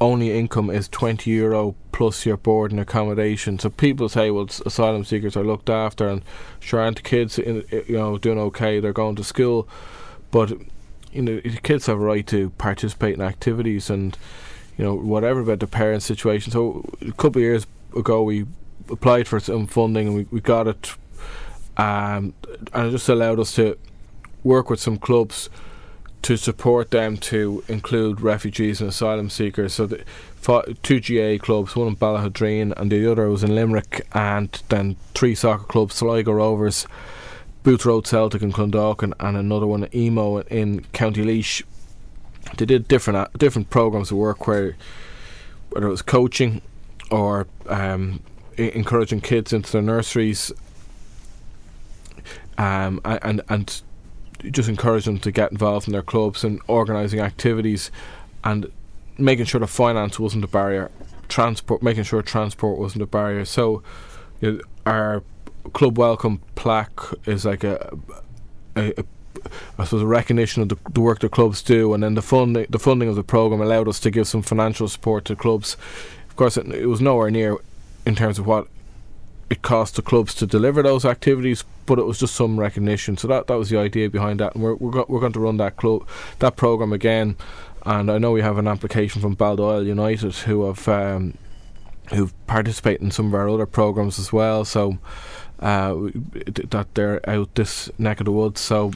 only 0.00 0.36
income 0.36 0.68
is 0.68 0.88
20 0.88 1.30
euro 1.30 1.76
plus 1.92 2.24
your 2.24 2.38
board 2.38 2.70
and 2.70 2.80
accommodation. 2.80 3.58
So 3.58 3.68
people 3.68 4.08
say, 4.08 4.30
well, 4.30 4.48
asylum 4.64 5.04
seekers 5.04 5.36
are 5.36 5.44
looked 5.44 5.68
after, 5.68 6.08
and 6.08 6.22
sure, 6.58 6.80
aren't 6.80 6.96
the 6.96 7.02
kids 7.02 7.38
in, 7.38 7.66
you 7.70 7.98
know 7.98 8.16
doing 8.16 8.38
okay? 8.38 8.80
They're 8.80 8.94
going 8.94 9.16
to 9.16 9.24
school, 9.24 9.68
but 10.30 10.52
you 11.12 11.22
know, 11.22 11.40
kids 11.62 11.86
have 11.86 11.96
a 11.96 12.00
right 12.00 12.26
to 12.28 12.50
participate 12.50 13.14
in 13.14 13.20
activities 13.20 13.90
and 13.90 14.16
you 14.76 14.84
know 14.84 14.94
whatever 14.94 15.40
about 15.40 15.60
the 15.60 15.66
parents' 15.66 16.06
situation. 16.06 16.52
So 16.52 16.88
a 17.00 17.12
couple 17.12 17.40
of 17.40 17.44
years 17.44 17.66
ago, 17.96 18.22
we 18.22 18.46
applied 18.90 19.28
for 19.28 19.40
some 19.40 19.66
funding 19.66 20.08
and 20.08 20.16
we, 20.16 20.26
we 20.30 20.40
got 20.40 20.66
it, 20.66 20.94
um, 21.76 22.34
and 22.72 22.86
it 22.88 22.90
just 22.90 23.08
allowed 23.08 23.38
us 23.38 23.54
to 23.56 23.76
work 24.42 24.70
with 24.70 24.80
some 24.80 24.96
clubs 24.96 25.50
to 26.22 26.36
support 26.36 26.90
them 26.90 27.16
to 27.16 27.64
include 27.68 28.20
refugees 28.20 28.80
and 28.80 28.90
asylum 28.90 29.30
seekers. 29.30 29.74
So 29.74 29.86
the 29.86 30.04
two 30.82 31.00
GA 31.00 31.38
clubs, 31.38 31.76
one 31.76 31.88
in 31.88 31.96
Ballaghaderreen 31.96 32.72
and 32.76 32.90
the 32.90 33.10
other 33.10 33.28
was 33.28 33.44
in 33.44 33.54
Limerick, 33.54 34.06
and 34.12 34.50
then 34.68 34.96
three 35.14 35.34
soccer 35.34 35.64
clubs: 35.64 35.96
Sligo 35.96 36.32
Rovers, 36.32 36.86
Booth 37.62 37.84
Road 37.84 38.06
Celtic 38.06 38.42
in 38.42 38.52
Clondalkin, 38.52 39.12
and 39.20 39.36
another 39.36 39.66
one 39.66 39.84
at 39.84 39.94
Emo 39.94 40.38
in 40.38 40.84
County 40.92 41.22
Laois. 41.22 41.62
They 42.56 42.64
did 42.64 42.88
different 42.88 43.16
uh, 43.18 43.28
different 43.36 43.70
programs 43.70 44.10
of 44.10 44.16
work 44.16 44.46
where 44.46 44.76
whether 45.70 45.86
it 45.86 45.90
was 45.90 46.02
coaching 46.02 46.62
or 47.10 47.46
um, 47.66 48.22
encouraging 48.56 49.20
kids 49.20 49.52
into 49.52 49.70
their 49.70 49.82
nurseries. 49.82 50.52
Um, 52.58 53.00
and 53.04 53.40
and 53.48 53.82
just 54.50 54.68
encourage 54.68 55.04
them 55.04 55.18
to 55.18 55.30
get 55.30 55.52
involved 55.52 55.86
in 55.86 55.92
their 55.92 56.02
clubs 56.02 56.44
and 56.44 56.60
organising 56.66 57.20
activities 57.20 57.90
and 58.42 58.70
making 59.18 59.44
sure 59.44 59.60
the 59.60 59.66
finance 59.66 60.18
wasn't 60.18 60.42
a 60.42 60.48
barrier, 60.48 60.90
transport, 61.28 61.82
making 61.82 62.04
sure 62.04 62.22
transport 62.22 62.78
wasn't 62.78 63.02
a 63.02 63.06
barrier. 63.06 63.44
So, 63.44 63.82
you 64.40 64.52
know, 64.52 64.60
our 64.86 65.22
club 65.72 65.98
welcome 65.98 66.40
plaque 66.54 67.00
is 67.26 67.44
like 67.44 67.64
a, 67.64 67.96
a, 68.76 69.00
a 69.00 69.04
I 69.78 69.84
suppose 69.84 70.02
a 70.02 70.06
recognition 70.06 70.62
of 70.62 70.68
the, 70.68 70.76
the, 70.90 71.00
work 71.00 71.20
the 71.20 71.28
clubs 71.28 71.62
do, 71.62 71.94
and 71.94 72.02
then 72.02 72.14
the 72.14 72.22
funding 72.22 72.66
the 72.68 72.78
funding 72.78 73.08
of 73.08 73.16
the 73.16 73.22
program 73.24 73.60
allowed 73.60 73.88
us 73.88 74.00
to 74.00 74.10
give 74.10 74.26
some 74.26 74.42
financial 74.42 74.88
support 74.88 75.24
to 75.26 75.36
clubs. 75.36 75.76
Of 76.28 76.36
course, 76.36 76.56
it, 76.56 76.66
it 76.68 76.86
was 76.86 77.00
nowhere 77.00 77.30
near 77.30 77.56
in 78.04 78.14
terms 78.14 78.38
of 78.38 78.46
what 78.46 78.66
it 79.48 79.62
cost 79.62 79.96
the 79.96 80.02
clubs 80.02 80.34
to 80.34 80.46
deliver 80.46 80.82
those 80.82 81.04
activities, 81.04 81.64
but 81.86 81.98
it 81.98 82.04
was 82.04 82.20
just 82.20 82.34
some 82.34 82.58
recognition. 82.58 83.16
So 83.16 83.28
that 83.28 83.46
that 83.46 83.56
was 83.56 83.70
the 83.70 83.78
idea 83.78 84.10
behind 84.10 84.40
that, 84.40 84.54
and 84.54 84.62
we're 84.62 84.74
we're, 84.74 84.92
go- 84.92 85.06
we're 85.08 85.20
going 85.20 85.32
to 85.32 85.40
run 85.40 85.56
that 85.58 85.76
club 85.76 86.06
that 86.38 86.56
program 86.56 86.92
again. 86.92 87.36
And 87.86 88.10
I 88.10 88.18
know 88.18 88.30
we 88.30 88.42
have 88.42 88.58
an 88.58 88.68
application 88.68 89.22
from 89.22 89.36
Baldoyle 89.36 89.86
United 89.86 90.34
who 90.34 90.66
have 90.66 90.86
um, 90.86 91.34
who 92.14 92.30
participate 92.46 93.00
in 93.00 93.10
some 93.10 93.26
of 93.28 93.34
our 93.34 93.48
other 93.48 93.66
programs 93.66 94.18
as 94.18 94.32
well. 94.32 94.64
So 94.64 94.98
uh, 95.60 95.94
that 96.70 96.88
they're 96.94 97.28
out 97.28 97.54
this 97.54 97.90
neck 97.98 98.20
of 98.20 98.24
the 98.26 98.32
woods. 98.32 98.60
So 98.60 98.92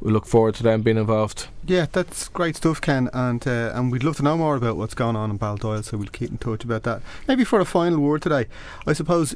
we 0.00 0.12
look 0.12 0.26
forward 0.26 0.54
to 0.56 0.62
them 0.62 0.82
being 0.82 0.98
involved. 0.98 1.48
Yeah, 1.64 1.86
that's 1.90 2.28
great 2.28 2.56
stuff, 2.56 2.80
Ken, 2.80 3.10
and 3.12 3.46
uh, 3.46 3.72
and 3.74 3.90
we'd 3.90 4.04
love 4.04 4.16
to 4.16 4.22
know 4.22 4.36
more 4.36 4.56
about 4.56 4.76
what's 4.76 4.94
going 4.94 5.16
on 5.16 5.30
in 5.30 5.38
Baldoyle, 5.38 5.84
so 5.84 5.96
we'll 5.96 6.08
keep 6.08 6.30
in 6.30 6.38
touch 6.38 6.64
about 6.64 6.82
that. 6.84 7.02
Maybe 7.26 7.44
for 7.44 7.60
a 7.60 7.64
final 7.64 7.98
word 8.00 8.22
today, 8.22 8.46
I 8.86 8.92
suppose, 8.92 9.34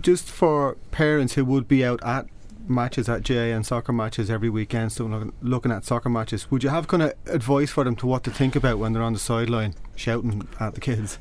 just 0.00 0.30
for 0.30 0.76
parents 0.90 1.34
who 1.34 1.44
would 1.44 1.68
be 1.68 1.84
out 1.84 2.02
at 2.02 2.26
matches 2.68 3.08
at 3.08 3.22
GA 3.22 3.52
and 3.52 3.64
soccer 3.64 3.92
matches 3.92 4.30
every 4.30 4.50
weekend, 4.50 4.92
so 4.92 5.04
looking, 5.04 5.32
looking 5.42 5.72
at 5.72 5.84
soccer 5.84 6.08
matches. 6.08 6.50
Would 6.50 6.64
you 6.64 6.70
have 6.70 6.88
kind 6.88 7.02
of 7.02 7.14
advice 7.26 7.70
for 7.70 7.84
them 7.84 7.96
to 7.96 8.06
what 8.06 8.24
to 8.24 8.30
think 8.30 8.54
about 8.54 8.78
when 8.78 8.92
they're 8.92 9.02
on 9.02 9.12
the 9.12 9.18
sideline 9.18 9.74
shouting 9.96 10.46
at 10.58 10.74
the 10.74 10.80
kids? 10.80 11.18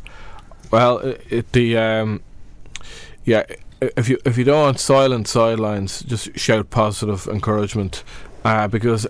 Well, 0.71 0.99
it, 0.99 1.25
it 1.29 1.51
the 1.53 1.77
um, 1.77 2.21
yeah, 3.23 3.43
if 3.81 4.09
you 4.09 4.17
if 4.25 4.37
you 4.37 4.43
don't 4.43 4.61
want 4.61 4.79
silent 4.79 5.27
sidelines, 5.27 6.01
just 6.01 6.37
shout 6.37 6.69
positive 6.69 7.27
encouragement, 7.27 8.03
uh, 8.43 8.67
because 8.67 9.07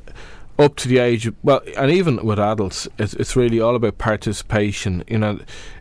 up 0.57 0.75
to 0.75 0.87
the 0.87 0.97
age, 0.97 1.25
of, 1.25 1.35
well, 1.41 1.61
and 1.77 1.89
even 1.89 2.23
with 2.25 2.39
adults, 2.39 2.87
it's 2.97 3.13
it's 3.15 3.35
really 3.35 3.59
all 3.59 3.75
about 3.75 3.97
participation. 3.97 5.03
You 5.07 5.17
know, 5.17 5.39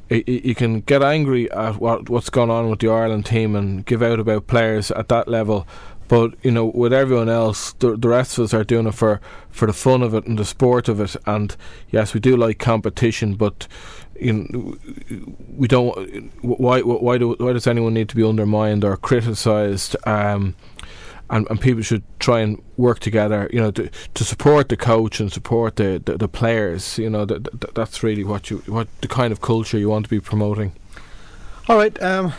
it, 0.09 0.29
it, 0.29 0.45
you 0.45 0.55
can 0.55 0.81
get 0.81 1.03
angry 1.03 1.51
at 1.51 1.77
what 1.77 2.09
what's 2.09 2.31
going 2.31 2.51
on 2.51 2.71
with 2.71 2.81
the 2.81 2.89
Ireland 2.89 3.27
team 3.27 3.55
and 3.55 3.85
give 3.85 4.03
out 4.03 4.21
about 4.21 4.47
players 4.47 4.91
at 4.93 5.09
that 5.09 5.29
level. 5.29 5.67
But 6.09 6.35
you 6.43 6.51
know, 6.51 6.67
with 6.67 6.93
everyone 6.93 7.29
else, 7.29 7.73
the, 7.75 7.97
the 7.97 8.09
rest 8.09 8.39
of 8.39 8.45
us 8.45 8.55
are 8.55 8.65
doing 8.65 8.87
it 8.87 8.95
for, 8.95 9.21
for 9.51 9.67
the 9.67 9.73
fun 9.73 10.03
of 10.03 10.15
it 10.15 10.27
and 10.27 10.39
the 10.39 10.45
sport 10.45 10.89
of 10.89 11.01
it. 11.01 11.15
And 11.27 11.55
yes, 11.91 12.15
we 12.15 12.21
do 12.21 12.37
like 12.37 12.59
competition, 12.59 13.35
but 13.35 13.69
you 14.19 14.33
know, 14.33 14.77
we 15.57 15.69
don't. 15.69 16.33
Why 16.43 16.81
why 16.81 17.19
do 17.19 17.37
why 17.39 17.53
does 17.53 17.67
anyone 17.67 17.95
need 17.95 18.09
to 18.09 18.17
be 18.17 18.25
undermined 18.25 18.85
or 18.85 18.97
criticised? 18.97 19.97
Um, 20.07 20.57
and, 21.31 21.47
and 21.51 21.61
people 21.61 21.83
should 21.83 22.03
try 22.21 22.41
and 22.41 22.63
work 22.79 23.01
together, 23.01 23.51
you 23.53 23.61
know, 23.61 23.71
to, 23.73 23.91
to 24.15 24.25
support 24.25 24.71
the 24.71 24.79
coach 24.79 25.21
and 25.21 25.31
support 25.31 25.77
the, 25.77 26.01
the, 26.03 26.17
the 26.17 26.29
players. 26.29 26.99
You 26.99 27.11
know, 27.11 27.25
that, 27.27 27.61
that 27.61 27.75
that's 27.75 28.03
really 28.03 28.25
what 28.25 28.51
you 28.51 28.59
what 28.67 28.89
the 29.03 29.09
kind 29.09 29.33
of 29.33 29.41
culture 29.41 29.79
you 29.79 29.91
want 29.91 30.07
to 30.07 30.11
be 30.11 30.21
promoting. 30.21 30.73
All 31.69 31.77
right. 31.77 32.03
Um, 32.03 32.33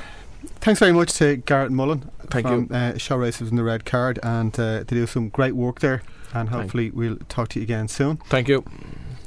Thanks 0.61 0.79
very 0.79 0.91
much 0.91 1.13
to 1.13 1.37
Garrett 1.37 1.71
Mullan 1.71 2.09
Thank 2.29 2.47
from 2.47 2.67
you. 2.69 2.75
Uh, 2.75 2.97
Show 2.97 3.17
Racism 3.17 3.55
the 3.55 3.63
Red 3.63 3.85
Card, 3.85 4.19
and 4.23 4.57
uh, 4.59 4.79
they 4.79 4.95
do 4.95 5.07
some 5.07 5.29
great 5.29 5.55
work 5.55 5.79
there. 5.79 6.01
And 6.33 6.49
hopefully, 6.49 6.89
Thank 6.89 6.95
we'll 6.95 7.17
talk 7.27 7.49
to 7.49 7.59
you 7.59 7.63
again 7.63 7.87
soon. 7.87 8.17
Thank 8.17 8.47
you. 8.47 8.63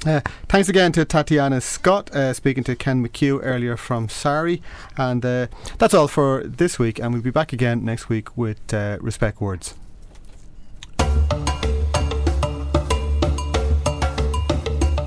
Uh, 0.05 0.21
thanks 0.49 0.67
again 0.67 0.91
to 0.91 1.05
Tatjana 1.05 1.61
Skot, 1.61 2.13
uh, 2.13 2.33
speaking 2.33 2.63
to 2.65 2.75
Ken 2.75 3.05
McCue 3.05 3.39
earlier 3.41 3.77
from 3.77 4.09
SARI. 4.09 4.61
And 4.97 5.25
uh, 5.25 5.47
that's 5.77 5.93
all 5.93 6.07
for 6.07 6.43
this 6.45 6.77
week, 6.77 6.99
and 6.99 7.13
we'll 7.13 7.21
be 7.21 7.31
back 7.31 7.53
again 7.53 7.85
next 7.85 8.09
week 8.09 8.35
with 8.37 8.73
uh, 8.73 8.97
Respect 9.01 9.39
Words. 9.39 9.75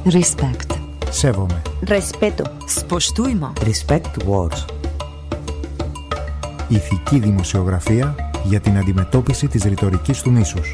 Respect. 0.07 0.69
Sevome. 1.11 1.61
Respeto. 1.83 2.45
Spoštujmo. 2.67 3.67
Respect 3.67 4.25
Words. 4.25 4.65
Ηθική 6.68 7.20
δημοσιογραφία 7.20 8.16
για 8.44 8.60
την 8.60 8.78
αντιμετώπιση 8.78 9.48
της 9.48 9.64
ρητορικής 9.64 10.22
του 10.22 10.32
μίσους. 10.32 10.74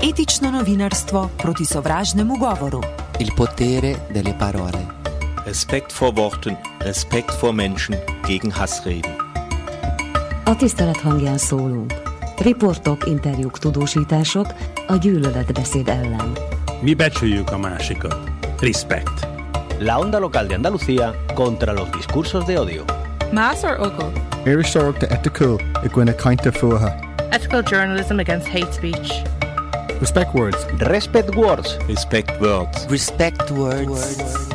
Etično 0.00 0.50
novinarstvo 0.50 1.30
proti 1.36 1.64
sovražnemu 1.64 2.34
govoru. 2.36 2.80
Il 3.18 3.30
potere 3.34 3.92
delle 4.12 4.34
parole. 4.44 4.86
Respekt 5.44 5.90
vor 5.98 6.12
Worten, 6.16 6.56
Respekt 6.78 7.34
vor 7.40 7.52
Menschen 7.52 7.94
gegen 8.28 8.50
Hassreden. 8.50 9.14
A 10.44 10.56
tisztelet 10.56 11.00
hangján 11.00 11.38
szólunk. 11.38 11.92
Riportok, 12.38 13.06
interjúk, 13.06 13.58
tudósítások 13.58 14.46
a 14.86 14.94
gyűlöletbeszéd 14.94 15.88
ellen. 15.88 16.32
Mi 16.80 16.94
becsüljük 16.94 17.50
a 17.50 17.58
másikat. 17.58 18.30
Respect. 18.60 19.26
La 19.78 19.98
onda 19.98 20.18
local 20.18 20.46
de 20.46 20.54
Andalucía 20.54 21.14
contra 21.34 21.72
los 21.72 21.90
discursos 21.90 22.44
de 22.44 22.58
odio. 22.58 22.99
Mass 23.31 23.63
or 23.63 23.79
Ogle? 23.79 24.11
Irish 24.45 24.73
Dork 24.73 24.99
de 24.99 25.07
Etikul, 25.07 25.57
i 25.83 25.87
gwine 25.87 26.13
kainte 26.13 26.51
fuha. 26.51 26.91
Ethical 27.31 27.61
journalism 27.61 28.19
against 28.19 28.45
hate 28.45 28.73
speech. 28.73 29.23
Respect 30.01 30.33
Words. 30.33 30.65
Respect 30.81 31.33
words. 31.35 31.77
Respect 31.87 32.41
words. 32.41 32.87
Respect 32.89 33.51
words. 33.51 34.51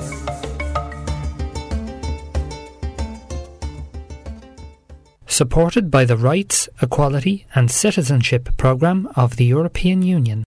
Supported 5.27 5.91
by 5.91 6.05
the 6.05 6.19
Rights, 6.19 6.69
Equality 6.83 7.47
and 7.55 7.71
Citizenship 7.71 8.51
Programme 8.59 9.09
of 9.17 9.37
the 9.37 9.47
European 9.47 10.03
Union. 10.03 10.45